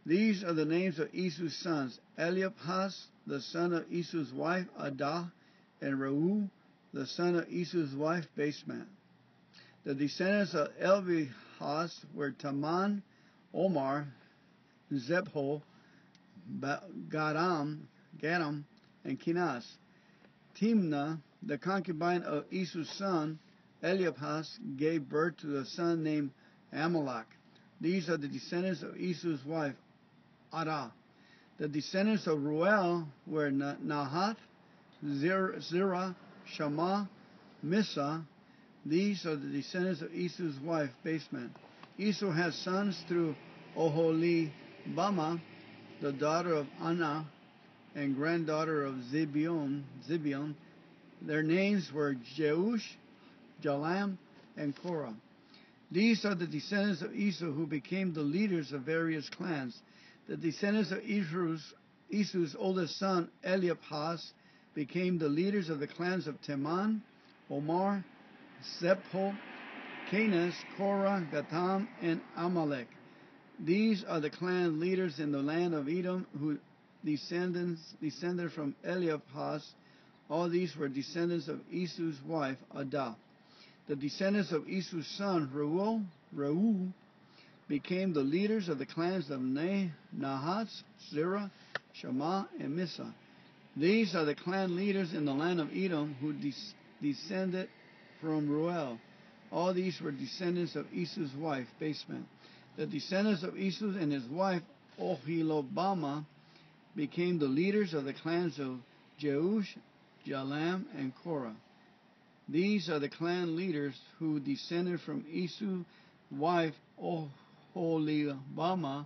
These 0.06 0.44
are 0.44 0.54
the 0.54 0.66
names 0.66 1.00
of 1.00 1.14
Esau's 1.14 1.56
sons 1.56 2.00
Eliphaz, 2.18 3.08
the 3.26 3.42
son 3.42 3.74
of 3.74 3.92
Esau's 3.92 4.34
wife 4.34 4.68
Adah, 4.78 5.32
and 5.82 5.98
Reu, 5.98 6.50
the 6.94 7.08
son 7.08 7.36
of 7.36 7.50
Esau's 7.50 7.96
wife 7.96 8.28
Basemath. 8.38 8.88
The 9.86 9.94
descendants 9.94 10.54
of 10.54 10.70
Eliphaz 10.80 12.06
were 12.14 12.32
Taman, 12.32 13.02
Omar, 13.54 14.08
Zepho, 14.92 15.62
Gadam, 16.60 17.88
Gadam, 18.22 18.64
and 19.04 19.20
Kenaz. 19.20 19.66
Timnah, 20.60 21.20
the 21.42 21.58
concubine 21.58 22.24
of 22.24 22.46
Esau's 22.52 22.90
son, 22.90 23.40
Eliphaz, 23.84 24.58
gave 24.78 25.10
birth 25.10 25.38
to 25.38 25.58
a 25.58 25.66
son 25.66 26.04
named 26.04 26.32
Amalek. 26.72 27.28
These 27.82 28.10
are 28.10 28.18
the 28.18 28.30
descendants 28.30 28.82
of 28.82 28.96
Esau's 28.98 29.44
wife, 29.46 29.76
Adah. 30.54 30.92
The 31.60 31.68
descendants 31.68 32.26
of 32.26 32.42
Ruel 32.42 33.08
were 33.28 33.52
Nahath, 33.52 34.38
Zerah, 35.06 36.16
Shammah, 36.46 37.10
Missa. 37.62 38.24
These 38.86 39.26
are 39.26 39.36
the 39.36 39.50
descendants 39.50 40.02
of 40.02 40.14
Esau's 40.14 40.60
wife, 40.60 40.90
Basemath. 41.06 41.52
Esau 41.98 42.32
has 42.32 42.56
sons 42.56 42.98
through 43.08 43.36
Oholibama, 43.78 45.40
the 46.02 46.12
daughter 46.12 46.54
of 46.54 46.68
Anna 46.82 47.26
and 47.96 48.16
granddaughter 48.16 48.84
of 48.84 48.96
Zibeon. 49.12 49.84
Zibeon. 50.10 50.56
Their 51.22 51.44
names 51.44 51.92
were 51.94 52.16
Jeush, 52.36 52.84
Jalam, 53.64 54.18
and 54.58 54.76
Korah. 54.76 55.16
These 55.92 56.26
are 56.26 56.36
the 56.36 56.48
descendants 56.48 57.02
of 57.02 57.14
Esau 57.14 57.52
who 57.52 57.68
became 57.68 58.14
the 58.14 58.22
leaders 58.22 58.72
of 58.72 58.82
various 58.82 59.30
clans. 59.30 59.80
The 60.28 60.38
descendants 60.38 60.92
of 60.92 61.00
Esau's, 61.00 61.74
Esau's 62.10 62.56
oldest 62.58 62.98
son, 62.98 63.30
Eliphaz, 63.44 64.32
became 64.74 65.20
the 65.20 65.30
leaders 65.30 65.70
of 65.70 65.80
the 65.80 65.88
clans 65.88 66.26
of 66.28 66.42
Teman, 66.42 67.02
Omar, 67.50 68.04
Zepho, 68.82 69.38
Kenaz, 70.10 70.54
Korah, 70.78 71.28
Gatam, 71.32 71.88
and 72.02 72.22
Amalek. 72.36 72.88
These 73.60 74.04
are 74.08 74.20
the 74.20 74.30
clan 74.30 74.80
leaders 74.80 75.20
in 75.20 75.32
the 75.32 75.42
land 75.42 75.74
of 75.74 75.88
Edom 75.88 76.26
who 76.40 76.58
descendants 77.06 77.82
descended 78.02 78.52
from 78.52 78.76
Eliphaz. 78.84 79.64
All 80.30 80.50
these 80.50 80.76
were 80.76 80.88
descendants 80.88 81.48
of 81.48 81.60
Esau's 81.72 82.20
wife, 82.26 82.58
Adah. 82.76 83.16
The 83.88 83.96
descendants 83.96 84.52
of 84.52 84.68
Esau's 84.68 85.08
son, 85.18 85.50
Reuel, 85.54 86.02
Reu, 86.36 86.92
became 87.68 88.14
the 88.14 88.22
leaders 88.22 88.70
of 88.70 88.78
the 88.80 88.86
clans 88.86 89.30
of 89.30 89.42
Nahatz, 89.42 90.84
Zerah, 91.12 91.52
Shammah, 91.94 92.48
and 92.60 92.76
Missa. 92.76 93.14
These 93.76 94.16
are 94.16 94.26
the 94.26 94.36
clan 94.36 94.76
leaders 94.76 95.14
in 95.14 95.26
the 95.26 95.34
land 95.34 95.60
of 95.60 95.70
Edom 95.76 96.16
who 96.22 96.34
des- 96.34 96.74
descended 97.02 97.68
from 98.22 98.50
Ruel. 98.50 99.00
All 99.52 99.74
these 99.74 100.00
were 100.02 100.12
descendants 100.12 100.76
of 100.76 100.86
Esau's 100.94 101.34
wife, 101.36 101.68
Basemath. 101.82 102.24
The 102.78 102.86
descendants 102.86 103.44
of 103.44 103.58
Esau 103.58 103.86
and 103.86 104.12
his 104.12 104.26
wife, 104.26 104.64
Oholibama, 105.00 106.26
became 106.96 107.38
the 107.38 107.46
leaders 107.46 107.94
of 107.94 108.06
the 108.06 108.14
clans 108.14 108.60
of 108.60 108.78
Jeush, 109.20 109.68
Jalam, 110.26 110.86
and 110.98 111.12
Korah. 111.24 111.56
These 112.50 112.90
are 112.90 113.00
the 113.00 113.10
clan 113.10 113.56
leaders 113.56 113.96
who 114.20 114.40
descended 114.40 115.00
from 115.02 115.26
Esau's 115.32 115.86
wife, 116.30 116.74
Oholibama, 117.76 119.06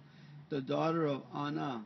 the 0.49 0.61
daughter 0.61 1.05
of 1.05 1.21
Anah. 1.33 1.85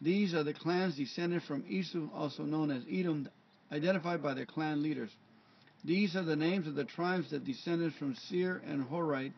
These 0.00 0.34
are 0.34 0.42
the 0.42 0.52
clans 0.52 0.96
descended 0.96 1.42
from 1.44 1.64
Esau, 1.68 2.08
also 2.14 2.42
known 2.42 2.70
as 2.70 2.82
Edom, 2.90 3.28
identified 3.72 4.22
by 4.22 4.34
their 4.34 4.46
clan 4.46 4.82
leaders. 4.82 5.10
These 5.84 6.16
are 6.16 6.24
the 6.24 6.36
names 6.36 6.66
of 6.66 6.74
the 6.74 6.84
tribes 6.84 7.30
that 7.30 7.44
descended 7.44 7.94
from 7.94 8.14
Seir 8.28 8.60
and 8.66 8.84
Horite. 8.84 9.32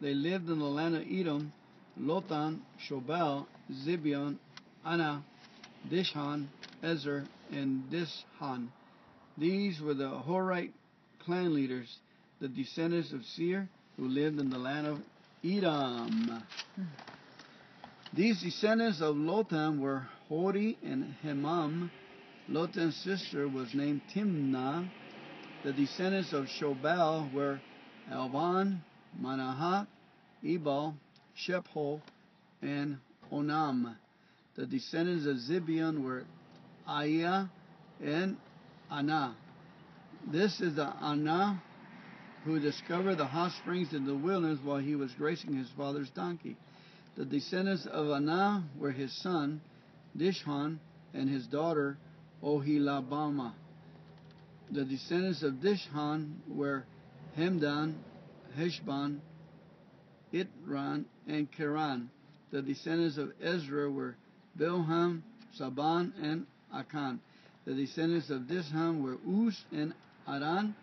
They 0.00 0.14
lived 0.14 0.48
in 0.48 0.60
the 0.60 0.64
land 0.64 0.96
of 0.96 1.02
Edom, 1.10 1.52
Lotan, 2.00 2.60
Shobal, 2.88 3.46
Zibeon, 3.84 4.38
Anna, 4.86 5.24
Dishon, 5.90 6.46
Ezer, 6.82 7.26
and 7.50 7.90
Dishan. 7.90 8.68
These 9.38 9.80
were 9.80 9.94
the 9.94 10.08
Horite 10.08 10.72
clan 11.24 11.54
leaders, 11.54 11.96
the 12.40 12.48
descendants 12.48 13.12
of 13.12 13.24
Seir, 13.24 13.68
who 13.96 14.08
lived 14.08 14.40
in 14.40 14.50
the 14.50 14.58
land 14.58 14.86
of 14.88 15.00
Edom. 15.44 16.42
These 18.12 18.42
descendants 18.42 19.00
of 19.00 19.14
Lotan 19.14 19.78
were 19.78 20.08
Hori 20.28 20.76
and 20.84 21.14
Hemam. 21.24 21.90
Lotan's 22.50 22.96
sister 22.96 23.46
was 23.46 23.74
named 23.74 24.00
Timnah. 24.12 24.88
The 25.62 25.72
descendants 25.72 26.32
of 26.32 26.46
Shobal 26.46 27.32
were 27.32 27.60
Alvan, 28.10 28.82
Manahath, 29.20 29.86
Ebal, 30.44 30.96
Shepho, 31.46 32.00
and 32.62 32.98
Onam. 33.30 33.94
The 34.56 34.66
descendants 34.66 35.26
of 35.26 35.36
Zibeon 35.36 36.02
were 36.02 36.24
Aiah 36.88 37.48
and 38.02 38.36
Anah. 38.90 39.36
This 40.30 40.60
is 40.60 40.76
the 40.76 40.86
Anah 40.86 41.62
who 42.44 42.60
discovered 42.60 43.16
the 43.16 43.26
hot 43.26 43.52
springs 43.52 43.92
in 43.92 44.06
the 44.06 44.14
wilderness 44.14 44.58
while 44.62 44.78
he 44.78 44.94
was 44.94 45.12
grazing 45.12 45.54
his 45.54 45.68
father's 45.76 46.10
donkey. 46.10 46.56
The 47.16 47.24
descendants 47.24 47.86
of 47.86 48.10
Anah 48.10 48.64
were 48.78 48.92
his 48.92 49.12
son, 49.22 49.60
Dishon, 50.16 50.78
and 51.12 51.28
his 51.28 51.46
daughter, 51.46 51.98
Oholibama. 52.42 53.52
The 54.70 54.84
descendants 54.84 55.42
of 55.42 55.54
Dishon 55.54 56.34
were 56.48 56.84
Hemdan, 57.36 57.94
Heshbon, 58.56 59.20
Itran, 60.32 61.04
and 61.26 61.50
Keran. 61.52 62.08
The 62.50 62.62
descendants 62.62 63.18
of 63.18 63.32
Ezra 63.42 63.90
were 63.90 64.16
Bilham, 64.58 65.22
Saban, 65.58 66.12
and 66.22 66.46
Akan. 66.74 67.18
The 67.68 67.74
descendants 67.74 68.30
of 68.30 68.48
Disham 68.48 69.02
were 69.02 69.18
Uz 69.28 69.54
and 69.70 69.92
Aran. 70.26 70.74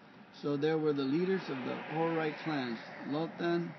So 0.43 0.56
there 0.56 0.78
were 0.78 0.93
the 0.93 1.04
leaders 1.04 1.50
of 1.50 1.63
the 1.63 1.78
Horite 1.91 2.38
clans, 2.43 2.78
Lotan, 3.04 3.71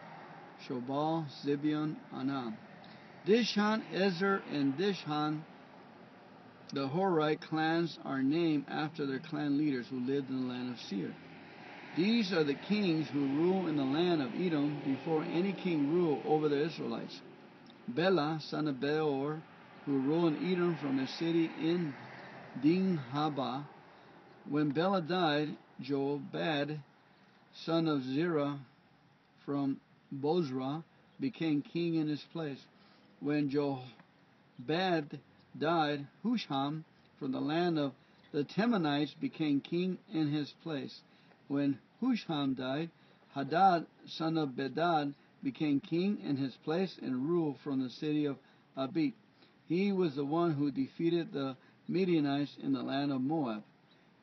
Shobal, 0.66 1.29
Zibeon, 1.45 1.99
Anam. 2.12 2.57
Dishan, 3.25 3.85
Ezer, 3.92 4.42
and 4.51 4.75
Dishan, 4.75 5.45
the 6.73 6.88
Horite 6.88 7.38
clans, 7.42 7.97
are 8.05 8.25
named 8.25 8.64
after 8.66 9.07
their 9.07 9.21
clan 9.21 9.57
leaders 9.57 9.87
who 9.87 10.01
lived 10.01 10.29
in 10.29 10.40
the 10.40 10.53
land 10.53 10.71
of 10.71 10.81
Seir. 10.81 11.14
These 11.95 12.33
are 12.33 12.42
the 12.42 12.57
kings 12.57 13.09
who 13.09 13.21
rule 13.21 13.69
in 13.69 13.77
the 13.77 13.85
land 13.85 14.21
of 14.21 14.35
Edom 14.35 14.81
before 14.85 15.23
any 15.23 15.53
king 15.53 15.87
ruled 15.87 16.23
over 16.27 16.49
the 16.49 16.64
Israelites. 16.64 17.21
Bela, 17.87 18.40
son 18.49 18.66
of 18.66 18.81
Beor, 18.81 19.45
who 19.85 20.01
ruled 20.01 20.35
in 20.35 20.42
Edom 20.42 20.75
from 20.75 20.99
a 20.99 21.07
city 21.07 21.45
in 21.45 21.95
Dinhabah. 22.62 23.64
When 24.49 24.71
Bela 24.71 25.03
died, 25.03 25.57
Jobab, 25.83 26.79
son 27.64 27.88
of 27.88 28.03
Zerah 28.03 28.59
from 29.45 29.81
Bozrah, 30.12 30.83
became 31.21 31.62
king 31.62 31.97
in 31.97 32.09
his 32.09 32.23
place. 32.33 32.61
When 33.21 33.51
Jobab 33.51 35.19
died, 35.59 36.07
Husham 36.25 36.85
from 37.19 37.33
the 37.33 37.40
land 37.40 37.79
of 37.79 37.92
the 38.33 38.45
Temanites 38.45 39.14
became 39.21 39.61
king 39.61 39.99
in 40.12 40.29
his 40.29 40.53
place. 40.62 41.01
When 41.49 41.79
Husham 42.03 42.55
died, 42.55 42.90
Hadad, 43.35 43.87
son 44.07 44.38
of 44.38 44.51
Bedad, 44.51 45.14
became 45.42 45.81
king 45.81 46.19
in 46.25 46.37
his 46.37 46.55
place 46.64 46.99
and 47.03 47.29
ruled 47.29 47.59
from 47.61 47.83
the 47.83 47.90
city 47.90 48.25
of 48.25 48.37
Avith. 48.77 49.12
He 49.69 49.92
was 49.92 50.14
the 50.14 50.25
one 50.25 50.55
who 50.55 50.71
defeated 50.71 51.33
the 51.33 51.57
Midianites 51.88 52.57
in 52.62 52.72
the 52.72 52.83
land 52.83 53.12
of 53.12 53.20
Moab. 53.20 53.62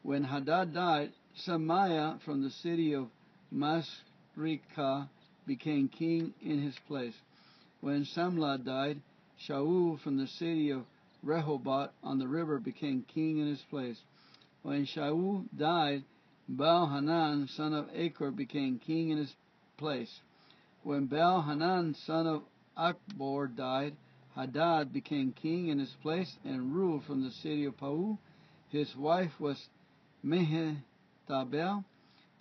When 0.01 0.23
Hadad 0.23 0.73
died, 0.73 1.13
Samlah 1.37 2.21
from 2.21 2.43
the 2.43 2.49
city 2.49 2.93
of 2.93 3.09
Masrekah 3.53 5.07
became 5.45 5.87
king 5.87 6.33
in 6.41 6.61
his 6.61 6.75
place. 6.87 7.15
When 7.81 8.05
Samlah 8.05 8.63
died, 8.63 9.01
Shaul 9.47 9.99
from 9.99 10.17
the 10.17 10.27
city 10.27 10.69
of 10.69 10.85
Rehoboth 11.23 11.91
on 12.03 12.19
the 12.19 12.27
river 12.27 12.59
became 12.59 13.05
king 13.13 13.37
in 13.37 13.47
his 13.47 13.61
place. 13.69 13.99
When 14.61 14.85
Shaul 14.85 15.45
died, 15.57 16.03
Baal 16.49 16.87
Hanan, 16.87 17.47
son 17.47 17.73
of 17.73 17.87
Achbor, 17.93 18.35
became 18.35 18.79
king 18.79 19.09
in 19.09 19.17
his 19.17 19.33
place. 19.77 20.19
When 20.83 21.05
Baal 21.05 21.41
Hanan, 21.41 21.95
son 21.95 22.27
of 22.27 22.43
Achbor, 22.77 23.55
died, 23.55 23.95
Hadad 24.35 24.91
became 24.91 25.31
king 25.31 25.67
in 25.67 25.77
his 25.77 25.95
place 26.01 26.37
and 26.43 26.73
ruled 26.73 27.03
from 27.03 27.23
the 27.23 27.31
city 27.31 27.65
of 27.65 27.77
Pau. 27.77 28.17
His 28.69 28.95
wife 28.95 29.39
was 29.39 29.67
Mehetabel, 30.25 31.83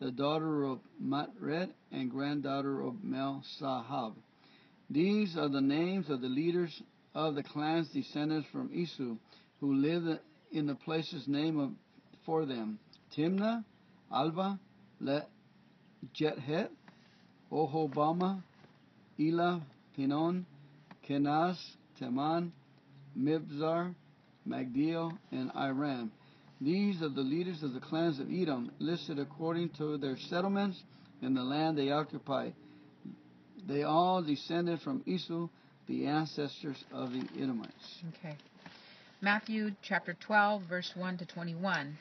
the 0.00 0.10
daughter 0.10 0.64
of 0.64 0.78
Matred 0.98 1.68
and 1.90 2.10
granddaughter 2.10 2.80
of 2.80 3.04
Mel 3.04 3.44
Sahab. 3.60 4.14
These 4.88 5.36
are 5.36 5.48
the 5.48 5.60
names 5.60 6.08
of 6.08 6.22
the 6.22 6.28
leaders 6.28 6.82
of 7.14 7.34
the 7.34 7.42
clans 7.42 7.88
descended 7.88 8.46
from 8.50 8.70
Esau, 8.72 9.16
who 9.60 9.74
lived 9.74 10.18
in 10.50 10.66
the 10.66 10.74
places 10.74 11.28
named 11.28 11.76
for 12.24 12.46
them 12.46 12.78
Timnah, 13.14 13.64
Alvah, 14.10 14.58
Le 15.00 15.26
Jetheth, 16.14 16.70
Ohobama, 17.50 18.42
Elah, 19.20 19.62
Pinon, 19.94 20.46
Kenaz, 21.06 21.58
Teman, 22.02 22.50
Mibzar, 23.18 23.94
Magdiel, 24.46 25.16
and 25.30 25.50
Iram. 25.54 26.10
These 26.60 27.02
are 27.02 27.08
the 27.08 27.22
leaders 27.22 27.62
of 27.62 27.74
the 27.74 27.80
clans 27.80 28.18
of 28.18 28.28
Edom, 28.30 28.70
listed 28.78 29.18
according 29.18 29.70
to 29.78 29.98
their 29.98 30.16
settlements 30.16 30.80
and 31.20 31.36
the 31.36 31.42
land 31.42 31.78
they 31.78 31.90
occupied. 31.90 32.54
They 33.68 33.82
all 33.82 34.22
descended 34.22 34.80
from 34.80 35.02
Esau, 35.06 35.48
the 35.88 36.06
ancestors 36.06 36.84
of 36.92 37.12
the 37.12 37.24
Edomites. 37.36 38.02
Okay. 38.18 38.36
Matthew 39.20 39.70
chapter 39.82 40.16
12, 40.26 40.62
verse 40.68 40.92
1 40.96 41.18
to 41.18 41.26
21. 41.26 41.96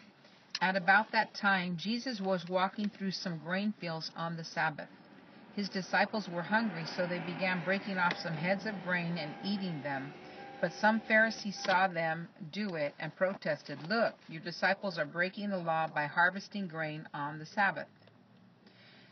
At 0.60 0.76
about 0.76 1.12
that 1.12 1.34
time, 1.34 1.78
Jesus 1.80 2.20
was 2.20 2.46
walking 2.50 2.90
through 2.90 3.12
some 3.12 3.40
grain 3.40 3.74
fields 3.80 4.12
on 4.16 4.38
the 4.38 4.44
Sabbath. 4.44 4.90
His 5.56 5.68
disciples 5.68 6.30
were 6.30 6.44
hungry, 6.44 6.86
so 6.86 7.06
they 7.06 7.20
began 7.20 7.60
breaking 7.60 7.98
off 7.98 8.18
some 8.18 8.34
heads 8.36 8.66
of 8.66 8.82
grain 8.84 9.18
and 9.18 9.36
eating 9.44 9.82
them. 9.82 10.14
But 10.62 10.72
some 10.72 11.02
Pharisees 11.02 11.58
saw 11.58 11.88
them 11.88 12.30
do 12.52 12.76
it 12.76 12.96
and 13.00 13.16
protested, 13.16 13.90
Look, 13.90 14.16
your 14.30 14.42
disciples 14.42 14.98
are 14.98 15.06
breaking 15.06 15.50
the 15.50 15.58
law 15.58 15.88
by 15.88 16.06
harvesting 16.06 16.68
grain 16.68 17.08
on 17.14 17.38
the 17.38 17.46
Sabbath. 17.46 17.88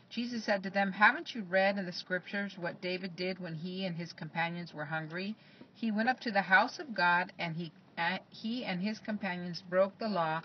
Jesus 0.08 0.44
said 0.44 0.62
to 0.62 0.70
them, 0.70 0.92
Haven't 0.92 1.34
you 1.34 1.42
read 1.42 1.76
in 1.76 1.84
the 1.84 1.92
Scriptures 1.92 2.56
what 2.56 2.80
David 2.80 3.16
did 3.16 3.38
when 3.38 3.54
he 3.54 3.84
and 3.84 3.96
his 3.96 4.12
companions 4.12 4.72
were 4.72 4.86
hungry? 4.86 5.36
He 5.74 5.90
went 5.90 6.08
up 6.08 6.20
to 6.20 6.30
the 6.30 6.42
house 6.42 6.78
of 6.78 6.94
God, 6.94 7.32
and 7.38 7.54
he, 7.54 7.70
uh, 7.98 8.18
he 8.30 8.64
and 8.64 8.80
his 8.80 8.98
companions 8.98 9.62
broke 9.68 9.98
the 9.98 10.08
law 10.08 10.40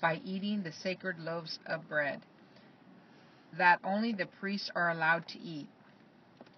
by 0.00 0.20
eating 0.24 0.62
the 0.62 0.72
sacred 0.72 1.18
loaves 1.18 1.58
of 1.66 1.88
bread 1.88 2.22
that 3.58 3.80
only 3.84 4.12
the 4.12 4.26
priests 4.26 4.70
are 4.74 4.90
allowed 4.90 5.26
to 5.28 5.38
eat. 5.38 5.68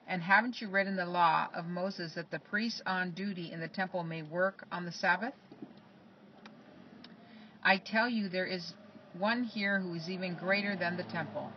And 0.06 0.22
haven't 0.22 0.60
you 0.60 0.68
read 0.68 0.86
in 0.86 0.96
the 0.96 1.06
law 1.06 1.48
of 1.54 1.66
Moses 1.66 2.14
that 2.14 2.30
the 2.30 2.38
priests 2.38 2.82
on 2.84 3.12
duty 3.12 3.52
in 3.52 3.60
the 3.60 3.68
temple 3.68 4.02
may 4.02 4.22
work 4.22 4.64
on 4.70 4.84
the 4.84 4.92
Sabbath? 4.92 5.34
I 7.62 7.78
tell 7.78 8.08
you, 8.08 8.28
there 8.28 8.46
is 8.46 8.74
one 9.16 9.44
here 9.44 9.80
who 9.80 9.94
is 9.94 10.08
even 10.08 10.34
greater 10.34 10.76
than 10.76 10.96
the 10.96 11.04
temple. 11.04 11.50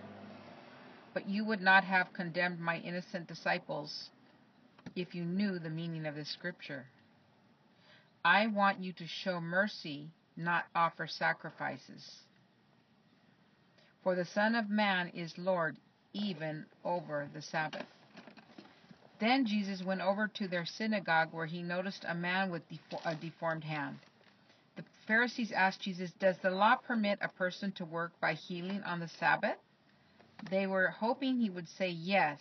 But 1.14 1.28
you 1.28 1.46
would 1.46 1.62
not 1.62 1.84
have 1.84 2.14
condemned 2.14 2.60
my 2.60 2.78
innocent 2.78 3.28
disciples 3.28 4.10
if 4.96 5.16
you 5.16 5.24
knew 5.24 5.60
the 5.60 5.70
meaning 5.70 6.06
of 6.06 6.16
this 6.16 6.32
scripture. 6.32 6.86
I 8.24 8.48
want 8.48 8.80
you 8.80 8.94
to 8.94 9.06
show 9.08 9.40
mercy, 9.40 10.10
not 10.36 10.66
offer 10.76 11.08
sacrifices. 11.08 12.25
For 14.06 14.14
the 14.14 14.24
Son 14.24 14.54
of 14.54 14.70
Man 14.70 15.08
is 15.16 15.36
Lord 15.36 15.78
even 16.14 16.68
over 16.84 17.28
the 17.34 17.42
Sabbath. 17.42 17.88
Then 19.20 19.48
Jesus 19.48 19.82
went 19.82 20.02
over 20.02 20.28
to 20.28 20.48
their 20.48 20.64
synagogue 20.64 21.30
where 21.32 21.48
he 21.48 21.64
noticed 21.64 22.06
a 22.08 22.14
man 22.14 22.52
with 22.52 22.62
a 23.04 23.16
deformed 23.16 23.64
hand. 23.64 23.98
The 24.76 24.84
Pharisees 25.08 25.52
asked 25.52 25.82
Jesus, 25.82 26.12
Does 26.20 26.38
the 26.38 26.52
law 26.52 26.76
permit 26.76 27.18
a 27.20 27.30
person 27.30 27.72
to 27.78 27.86
work 27.86 28.12
by 28.22 28.36
healing 28.36 28.84
on 28.84 29.00
the 29.00 29.08
Sabbath? 29.08 29.58
They 30.52 30.68
were 30.68 30.90
hoping 30.90 31.40
he 31.40 31.50
would 31.50 31.68
say 31.68 31.90
yes, 31.90 32.38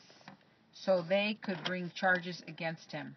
so 0.74 1.00
they 1.00 1.38
could 1.40 1.64
bring 1.64 1.90
charges 1.94 2.42
against 2.46 2.92
him. 2.92 3.16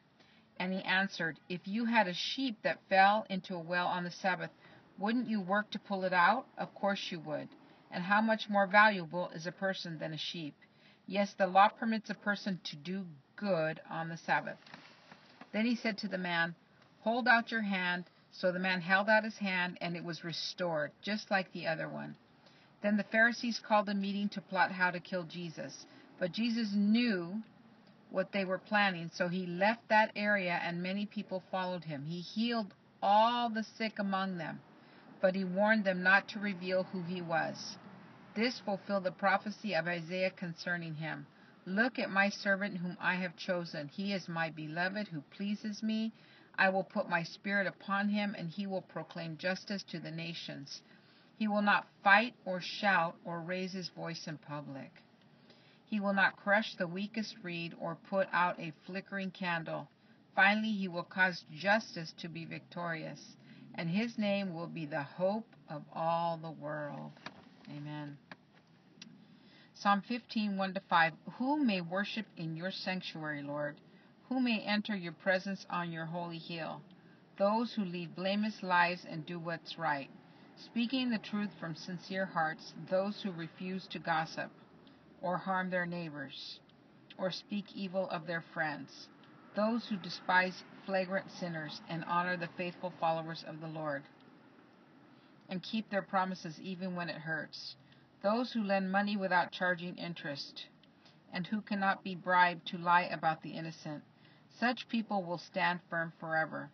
And 0.57 0.71
he 0.71 0.81
answered, 0.83 1.37
If 1.49 1.67
you 1.67 1.83
had 1.83 2.07
a 2.07 2.13
sheep 2.13 2.55
that 2.63 2.79
fell 2.87 3.25
into 3.29 3.55
a 3.55 3.59
well 3.59 3.87
on 3.87 4.05
the 4.05 4.11
Sabbath, 4.11 4.51
wouldn't 4.97 5.27
you 5.27 5.41
work 5.41 5.69
to 5.71 5.79
pull 5.79 6.05
it 6.05 6.13
out? 6.13 6.45
Of 6.57 6.73
course 6.73 7.11
you 7.11 7.19
would. 7.19 7.49
And 7.91 8.03
how 8.03 8.21
much 8.21 8.49
more 8.49 8.67
valuable 8.67 9.29
is 9.29 9.47
a 9.47 9.51
person 9.51 9.97
than 9.99 10.13
a 10.13 10.17
sheep? 10.17 10.55
Yes, 11.05 11.33
the 11.33 11.47
law 11.47 11.69
permits 11.69 12.09
a 12.09 12.15
person 12.15 12.59
to 12.65 12.75
do 12.75 13.05
good 13.35 13.79
on 13.89 14.09
the 14.09 14.17
Sabbath. 14.17 14.57
Then 15.53 15.65
he 15.65 15.75
said 15.75 15.97
to 15.99 16.07
the 16.07 16.17
man, 16.17 16.55
Hold 17.01 17.27
out 17.27 17.51
your 17.51 17.61
hand. 17.61 18.05
So 18.31 18.51
the 18.51 18.59
man 18.59 18.81
held 18.81 19.09
out 19.09 19.23
his 19.23 19.37
hand, 19.37 19.77
and 19.79 19.95
it 19.95 20.03
was 20.03 20.23
restored, 20.23 20.91
just 21.01 21.31
like 21.31 21.51
the 21.53 21.67
other 21.67 21.87
one. 21.87 22.15
Then 22.81 22.97
the 22.97 23.03
Pharisees 23.03 23.59
called 23.59 23.89
a 23.89 23.93
meeting 23.93 24.29
to 24.29 24.41
plot 24.41 24.71
how 24.71 24.91
to 24.91 24.99
kill 24.99 25.23
Jesus. 25.23 25.85
But 26.19 26.33
Jesus 26.33 26.73
knew 26.75 27.41
what 28.11 28.31
they 28.31 28.45
were 28.45 28.59
planning, 28.59 29.09
so 29.13 29.27
he 29.27 29.45
left 29.45 29.87
that 29.89 30.11
area, 30.15 30.59
and 30.61 30.83
many 30.83 31.05
people 31.05 31.41
followed 31.49 31.85
him. 31.85 32.05
He 32.05 32.19
healed 32.19 32.73
all 33.01 33.49
the 33.49 33.63
sick 33.63 33.97
among 33.97 34.37
them 34.37 34.59
but 35.21 35.35
he 35.35 35.43
warned 35.43 35.83
them 35.83 36.03
not 36.03 36.27
to 36.27 36.39
reveal 36.39 36.83
who 36.83 37.01
he 37.03 37.21
was. 37.21 37.77
This 38.35 38.59
fulfilled 38.59 39.03
the 39.03 39.11
prophecy 39.11 39.73
of 39.73 39.87
Isaiah 39.87 40.29
concerning 40.29 40.93
him. 40.93 41.25
Look 41.65 41.97
at 41.97 42.11
my 42.11 42.29
servant 42.29 42.77
whom 42.77 42.97
I 43.01 43.15
have 43.15 43.35
chosen. 43.35 43.87
He 43.87 44.13
is 44.13 44.29
my 44.29 44.51
beloved 44.51 45.07
who 45.07 45.21
pleases 45.35 45.81
me. 45.81 46.11
I 46.57 46.69
will 46.69 46.83
put 46.83 47.09
my 47.09 47.23
spirit 47.23 47.67
upon 47.67 48.09
him, 48.09 48.35
and 48.37 48.49
he 48.49 48.67
will 48.67 48.83
proclaim 48.83 49.37
justice 49.37 49.83
to 49.89 49.99
the 49.99 50.11
nations. 50.11 50.81
He 51.37 51.47
will 51.47 51.61
not 51.61 51.87
fight 52.03 52.35
or 52.45 52.61
shout 52.61 53.15
or 53.25 53.41
raise 53.41 53.73
his 53.73 53.89
voice 53.89 54.27
in 54.27 54.37
public. 54.37 54.91
He 55.85 55.99
will 55.99 56.13
not 56.13 56.37
crush 56.37 56.75
the 56.75 56.87
weakest 56.87 57.35
reed 57.43 57.73
or 57.79 57.97
put 58.09 58.27
out 58.31 58.59
a 58.59 58.73
flickering 58.85 59.31
candle. 59.31 59.87
Finally, 60.35 60.73
he 60.73 60.87
will 60.87 61.03
cause 61.03 61.43
justice 61.51 62.13
to 62.19 62.27
be 62.27 62.45
victorious 62.45 63.35
and 63.77 63.89
his 63.89 64.17
name 64.17 64.53
will 64.53 64.67
be 64.67 64.85
the 64.85 65.03
hope 65.03 65.47
of 65.69 65.83
all 65.93 66.37
the 66.37 66.51
world. 66.51 67.11
Amen. 67.69 68.17
Psalm 69.75 70.01
15, 70.07 70.57
1 70.57 70.73
to 70.73 70.81
5. 70.89 71.13
Who 71.37 71.63
may 71.63 71.81
worship 71.81 72.25
in 72.35 72.55
your 72.55 72.71
sanctuary, 72.71 73.43
Lord? 73.43 73.75
Who 74.29 74.39
may 74.39 74.59
enter 74.61 74.95
your 74.95 75.13
presence 75.13 75.65
on 75.69 75.91
your 75.91 76.05
holy 76.05 76.39
hill? 76.39 76.81
those 77.37 77.73
who 77.73 77.85
lead 77.85 78.15
blameless 78.15 78.63
lives 78.63 79.05
and 79.09 79.25
do 79.25 79.39
what's 79.39 79.77
right, 79.77 80.09
speaking 80.55 81.09
the 81.09 81.19
truth 81.19 81.49
from 81.59 81.75
sincere 81.75 82.25
hearts, 82.25 82.73
those 82.89 83.21
who 83.21 83.31
refuse 83.31 83.87
to 83.87 83.99
gossip 83.99 84.49
or 85.21 85.37
harm 85.37 85.69
their 85.69 85.85
neighbors 85.85 86.59
or 87.17 87.31
speak 87.31 87.65
evil 87.75 88.09
of 88.09 88.25
their 88.27 88.43
friends, 88.53 89.07
those 89.55 89.85
who 89.87 89.97
despise 89.97 90.63
flagrant 90.87 91.29
sinners 91.29 91.81
and 91.89 92.03
honor 92.05 92.37
the 92.37 92.47
faithful 92.57 92.93
followers 92.97 93.43
of 93.45 93.59
the 93.59 93.67
Lord 93.67 94.03
and 95.49 95.61
keep 95.61 95.89
their 95.89 96.01
promises 96.01 96.59
even 96.61 96.95
when 96.95 97.09
it 97.09 97.17
hurts, 97.17 97.75
those 98.23 98.53
who 98.53 98.63
lend 98.63 98.91
money 98.91 99.17
without 99.17 99.51
charging 99.51 99.97
interest 99.97 100.65
and 101.33 101.45
who 101.45 101.61
cannot 101.61 102.03
be 102.03 102.15
bribed 102.15 102.65
to 102.67 102.77
lie 102.77 103.03
about 103.03 103.41
the 103.41 103.51
innocent. 103.51 104.01
Such 104.59 104.87
people 104.87 105.23
will 105.23 105.37
stand 105.37 105.81
firm 105.89 106.13
forever. 106.19 106.69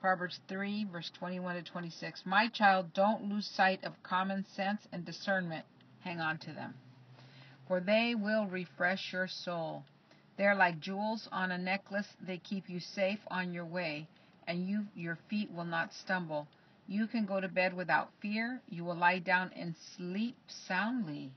Proverbs 0.00 0.40
3, 0.48 0.86
verse 0.92 1.10
21 1.14 1.54
to 1.54 1.62
26. 1.62 2.22
My 2.26 2.48
child, 2.48 2.92
don't 2.92 3.30
lose 3.30 3.46
sight 3.46 3.82
of 3.84 4.02
common 4.02 4.44
sense 4.54 4.82
and 4.92 5.04
discernment. 5.04 5.64
Hang 6.00 6.20
on 6.20 6.38
to 6.38 6.52
them. 6.52 6.74
For 7.68 7.80
they 7.80 8.14
will 8.14 8.46
refresh 8.46 9.12
your 9.12 9.28
soul. 9.28 9.84
They're 10.36 10.54
like 10.54 10.80
jewels 10.80 11.28
on 11.30 11.52
a 11.52 11.58
necklace. 11.58 12.08
They 12.20 12.38
keep 12.38 12.68
you 12.68 12.80
safe 12.80 13.20
on 13.28 13.52
your 13.52 13.64
way, 13.66 14.08
and 14.46 14.68
you, 14.68 14.86
your 14.94 15.18
feet 15.28 15.50
will 15.52 15.64
not 15.64 15.92
stumble. 15.92 16.48
You 16.88 17.06
can 17.06 17.24
go 17.24 17.40
to 17.40 17.48
bed 17.48 17.74
without 17.74 18.10
fear. 18.20 18.60
You 18.68 18.84
will 18.84 18.96
lie 18.96 19.20
down 19.20 19.52
and 19.56 19.74
sleep 19.96 20.36
soundly. 20.48 21.32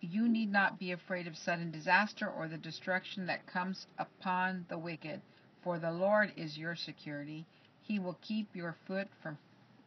You 0.00 0.28
need 0.28 0.50
not 0.50 0.78
be 0.78 0.92
afraid 0.92 1.26
of 1.26 1.36
sudden 1.36 1.70
disaster 1.70 2.28
or 2.28 2.48
the 2.48 2.58
destruction 2.58 3.26
that 3.26 3.46
comes 3.46 3.86
upon 3.98 4.66
the 4.68 4.78
wicked, 4.78 5.20
for 5.62 5.78
the 5.78 5.90
Lord 5.90 6.32
is 6.36 6.56
your 6.56 6.76
security. 6.76 7.44
He 7.82 7.98
will 7.98 8.18
keep 8.22 8.54
your 8.54 8.76
foot 8.86 9.08
from 9.22 9.38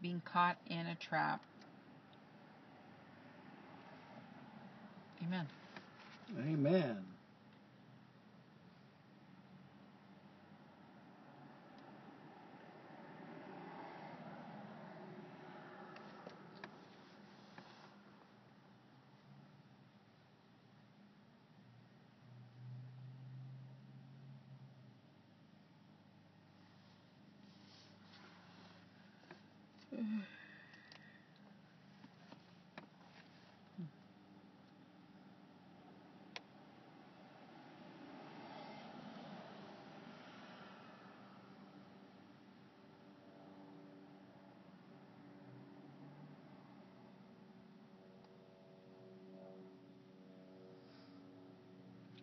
being 0.02 0.22
caught 0.26 0.58
in 0.68 0.88
a 0.88 0.96
trap. 0.96 1.42
Amen. 5.26 5.48
Amen. 6.40 7.06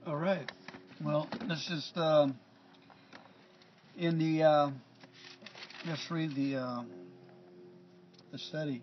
All 0.06 0.16
right. 0.16 0.50
Well, 1.02 1.28
let's 1.46 1.66
just 1.66 1.98
um, 1.98 2.38
in 3.98 4.18
the 4.18 4.44
uh, 4.44 4.70
let's 5.86 6.10
read 6.10 6.34
the 6.34 6.56
uh, 6.56 6.82
the 8.36 8.42
study. 8.42 8.82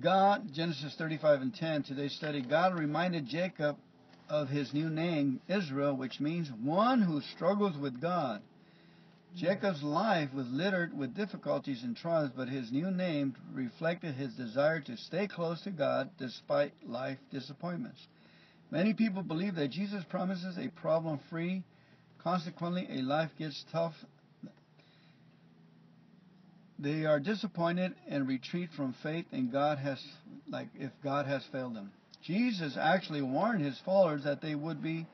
God, 0.00 0.52
Genesis 0.54 0.94
35 0.96 1.42
and 1.42 1.54
10, 1.54 1.82
today's 1.82 2.14
study. 2.14 2.42
God 2.42 2.78
reminded 2.78 3.26
Jacob 3.26 3.76
of 4.28 4.48
his 4.48 4.72
new 4.72 4.88
name, 4.88 5.40
Israel, 5.48 5.96
which 5.96 6.20
means 6.20 6.48
one 6.62 7.02
who 7.02 7.20
struggles 7.20 7.76
with 7.76 8.00
God. 8.00 8.40
Jacob's 9.36 9.82
life 9.82 10.32
was 10.32 10.46
littered 10.50 10.96
with 10.96 11.16
difficulties 11.16 11.82
and 11.82 11.96
trials, 11.96 12.30
but 12.36 12.48
his 12.48 12.70
new 12.70 12.90
name 12.90 13.34
reflected 13.52 14.14
his 14.14 14.32
desire 14.34 14.80
to 14.82 14.96
stay 14.96 15.26
close 15.26 15.60
to 15.62 15.70
God 15.70 16.10
despite 16.18 16.72
life 16.86 17.18
disappointments. 17.32 18.06
Many 18.70 18.94
people 18.94 19.22
believe 19.22 19.56
that 19.56 19.72
Jesus 19.72 20.04
promises 20.08 20.56
a 20.56 20.68
problem 20.68 21.18
free, 21.28 21.64
consequently, 22.22 22.86
a 22.90 23.02
life 23.02 23.30
gets 23.38 23.64
tough. 23.72 23.94
They 26.82 27.04
are 27.04 27.20
disappointed 27.20 27.94
and 28.08 28.26
retreat 28.26 28.70
from 28.74 28.94
faith 29.02 29.26
and 29.32 29.52
God 29.52 29.76
has 29.78 30.02
like 30.48 30.68
if 30.78 30.90
God 31.04 31.26
has 31.26 31.44
failed 31.52 31.76
them. 31.76 31.92
Jesus 32.22 32.76
actually 32.80 33.20
warned 33.20 33.62
his 33.62 33.78
followers 33.84 34.24
that 34.24 34.40
they 34.40 34.54
would 34.54 34.82
be 34.82 35.06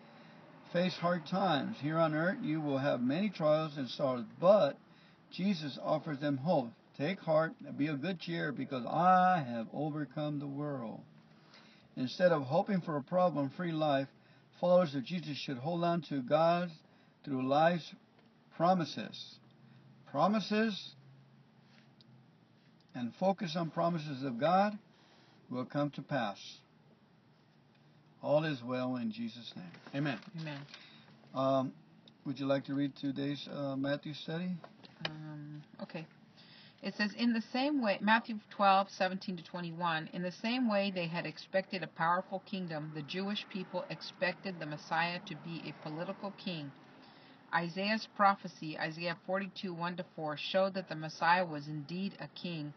face 0.73 0.95
hard 0.95 1.27
times. 1.27 1.77
Here 1.81 1.99
on 1.99 2.15
earth 2.15 2.39
you 2.41 2.61
will 2.61 2.79
have 2.79 3.01
many 3.01 3.31
trials 3.31 3.77
and 3.77 3.89
sorrows, 3.89 4.27
but 4.41 4.79
Jesus 5.33 5.77
offers 5.83 6.21
them 6.21 6.37
hope. 6.37 6.71
Take 6.97 7.19
heart 7.19 7.53
be 7.77 7.89
of 7.89 8.01
good 8.01 8.21
cheer 8.21 8.53
because 8.53 8.87
I 8.87 9.45
have 9.49 9.67
overcome 9.75 10.39
the 10.39 10.47
world. 10.47 11.01
Instead 11.97 12.31
of 12.31 12.43
hoping 12.43 12.81
for 12.81 12.97
a 12.97 13.03
problem 13.03 13.51
free 13.57 13.73
life, 13.73 14.09
followers 14.61 14.95
of 14.95 15.05
Jesus 15.05 15.37
should 15.37 15.59
hold 15.59 15.83
on 15.83 16.03
to 16.03 16.23
God 16.23 16.71
through 17.25 17.49
life's 17.49 17.93
promises. 18.57 19.35
Promises 20.13 20.95
and 22.97 23.15
focus 23.21 23.57
on 23.57 23.71
promises 23.71 24.25
of 24.25 24.41
God 24.41 24.77
will 25.51 25.67
come 25.67 25.91
to 25.91 26.03
pass. 26.03 26.39
All 28.23 28.45
is 28.45 28.63
well 28.65 28.97
in 28.97 29.13
Jesus' 29.13 29.53
name. 29.55 29.71
Amen. 29.95 30.19
Amen. 30.41 30.61
Um, 31.35 31.73
would 32.25 32.41
you 32.41 32.47
like 32.47 32.65
to 32.65 32.75
read 32.75 32.97
today's 32.97 33.47
uh, 33.53 33.77
Matthew 33.77 34.15
study? 34.15 34.51
Um, 35.05 35.63
okay. 35.83 36.07
It 36.83 36.95
says, 36.97 37.13
In 37.19 37.35
the 37.35 37.43
same 37.53 37.83
way, 37.83 37.99
Matthew 38.01 38.37
12, 38.51 38.89
17 38.91 39.37
to 39.37 39.45
21, 39.45 40.11
in 40.13 40.23
the 40.23 40.33
same 40.33 40.69
way 40.71 40.91
they 40.91 41.07
had 41.07 41.27
expected 41.27 41.83
a 41.83 41.89
powerful 41.89 42.43
kingdom, 42.47 42.93
the 42.95 43.03
Jewish 43.03 43.47
people 43.53 43.85
expected 43.91 44.59
the 44.59 44.67
Messiah 44.67 45.21
to 45.27 45.35
be 45.45 45.63
a 45.69 45.87
political 45.87 46.33
king. 46.43 46.73
Isaiah's 47.55 48.09
prophecy, 48.17 48.79
Isaiah 48.79 49.17
42, 49.27 49.73
1 49.73 49.97
to 49.97 50.05
4, 50.17 50.37
showed 50.37 50.75
that 50.75 50.89
the 50.89 50.97
Messiah 50.97 51.45
was 51.45 51.69
indeed 51.69 52.17
a 52.21 52.29
king, 52.29 52.73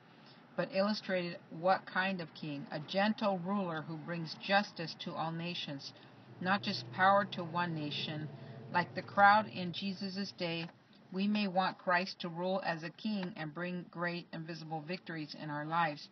but 0.59 0.75
illustrated 0.75 1.37
what 1.61 1.85
kind 1.85 2.19
of 2.19 2.27
king? 2.33 2.67
A 2.69 2.81
gentle 2.81 3.39
ruler 3.45 3.81
who 3.87 3.95
brings 3.95 4.35
justice 4.45 4.93
to 4.99 5.13
all 5.13 5.31
nations, 5.31 5.93
not 6.41 6.61
just 6.61 6.91
power 6.91 7.23
to 7.31 7.45
one 7.45 7.73
nation. 7.73 8.27
Like 8.73 8.93
the 8.93 9.01
crowd 9.01 9.47
in 9.47 9.71
Jesus' 9.71 10.33
day, 10.37 10.67
we 11.13 11.29
may 11.29 11.47
want 11.47 11.77
Christ 11.77 12.19
to 12.19 12.27
rule 12.27 12.61
as 12.65 12.83
a 12.83 12.89
king 12.89 13.31
and 13.37 13.53
bring 13.53 13.85
great 13.89 14.27
and 14.33 14.45
visible 14.45 14.83
victories 14.85 15.33
in 15.41 15.49
our 15.49 15.63
lives, 15.63 16.09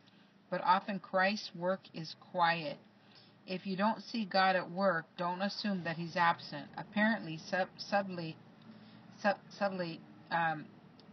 but 0.49 0.61
often 0.63 0.99
Christ's 0.99 1.53
work 1.53 1.81
is 1.93 2.15
quiet. 2.31 2.77
If 3.47 3.67
you 3.67 3.75
don't 3.75 4.01
see 4.01 4.23
God 4.23 4.55
at 4.55 4.71
work, 4.71 5.07
don't 5.17 5.41
assume 5.41 5.83
that 5.83 5.97
He's 5.97 6.15
absent. 6.15 6.67
Apparently, 6.77 7.37
sub- 7.49 7.67
subtly, 7.75 8.37
sub- 9.21 9.39
subtly 9.49 9.99
um, 10.31 10.67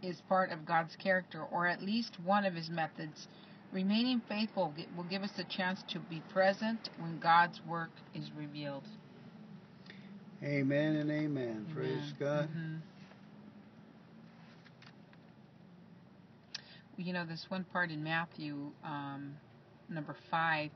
is 0.05 0.21
part 0.29 0.51
of 0.51 0.65
God's 0.65 0.95
character, 0.95 1.43
or 1.51 1.67
at 1.67 1.81
least 1.81 2.19
one 2.23 2.45
of 2.45 2.53
His 2.53 2.69
methods. 2.69 3.27
Remaining 3.71 4.21
faithful 4.29 4.73
will 4.95 5.03
give 5.03 5.23
us 5.23 5.37
a 5.37 5.43
chance 5.43 5.83
to 5.89 5.99
be 5.99 6.21
present 6.31 6.89
when 6.99 7.19
God's 7.19 7.59
work 7.67 7.89
is 8.13 8.29
revealed. 8.37 8.83
Amen 10.43 10.95
and 10.97 11.11
amen. 11.11 11.65
Praise 11.73 11.89
Amen. 11.89 12.15
God. 12.19 12.49
Mhm. 12.55 12.81
You 16.97 17.13
know, 17.13 17.25
this 17.25 17.49
one 17.49 17.65
part 17.65 17.91
in 17.91 18.03
Matthew, 18.03 18.71
um, 18.83 19.37
number 19.89 20.15
five, 20.29 20.71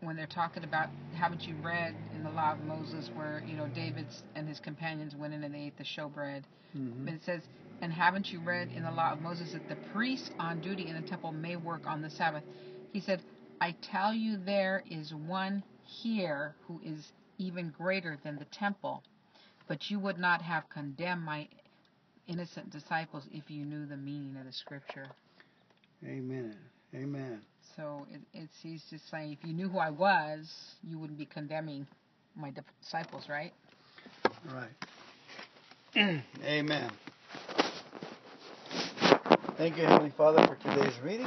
when 0.00 0.16
they're 0.16 0.26
talking 0.26 0.64
about, 0.64 0.88
haven't 1.14 1.46
you 1.46 1.54
read 1.62 1.94
in 2.14 2.22
the 2.22 2.30
law 2.30 2.52
of 2.52 2.60
Moses 2.64 3.10
where, 3.14 3.42
you 3.46 3.56
know, 3.56 3.66
David 3.68 4.06
and 4.34 4.48
his 4.48 4.60
companions 4.60 5.14
went 5.16 5.34
in 5.34 5.42
and 5.44 5.54
they 5.54 5.64
ate 5.64 5.76
the 5.76 5.84
showbread? 5.84 6.42
Mhm. 6.74 7.04
But 7.04 7.14
it 7.14 7.24
says, 7.24 7.42
and 7.80 7.92
haven't 7.92 8.32
you 8.32 8.40
read 8.40 8.68
in 8.74 8.82
the 8.82 8.90
law 8.90 9.12
of 9.12 9.20
Moses 9.20 9.52
that 9.52 9.68
the 9.68 9.76
priests 9.92 10.30
on 10.38 10.60
duty 10.60 10.88
in 10.88 10.94
the 11.00 11.08
temple 11.08 11.32
may 11.32 11.56
work 11.56 11.86
on 11.86 12.02
the 12.02 12.10
Sabbath? 12.10 12.42
He 12.92 13.00
said, 13.00 13.22
I 13.60 13.74
tell 13.92 14.14
you, 14.14 14.38
there 14.44 14.82
is 14.90 15.12
one 15.12 15.62
here 15.84 16.54
who 16.66 16.80
is 16.84 17.12
even 17.38 17.70
greater 17.70 18.18
than 18.24 18.36
the 18.36 18.46
temple, 18.46 19.02
but 19.68 19.90
you 19.90 19.98
would 19.98 20.18
not 20.18 20.42
have 20.42 20.68
condemned 20.70 21.22
my 21.22 21.48
innocent 22.26 22.70
disciples 22.70 23.24
if 23.32 23.50
you 23.50 23.64
knew 23.64 23.86
the 23.86 23.96
meaning 23.96 24.36
of 24.38 24.46
the 24.46 24.52
scripture. 24.52 25.06
Amen. 26.04 26.56
Amen. 26.94 27.42
So 27.76 28.06
it, 28.10 28.20
it's 28.32 28.54
he's 28.62 28.82
just 28.90 29.08
saying, 29.10 29.32
if 29.32 29.46
you 29.46 29.52
knew 29.54 29.68
who 29.68 29.78
I 29.78 29.90
was, 29.90 30.50
you 30.82 30.98
wouldn't 30.98 31.18
be 31.18 31.26
condemning 31.26 31.86
my 32.34 32.52
disciples, 32.82 33.24
right? 33.28 33.52
Right. 34.52 34.70
Amen. 36.44 36.90
Thank 39.56 39.78
you, 39.78 39.86
Heavenly 39.86 40.10
Father, 40.10 40.46
for 40.46 40.54
today's 40.56 40.98
reading. 41.00 41.26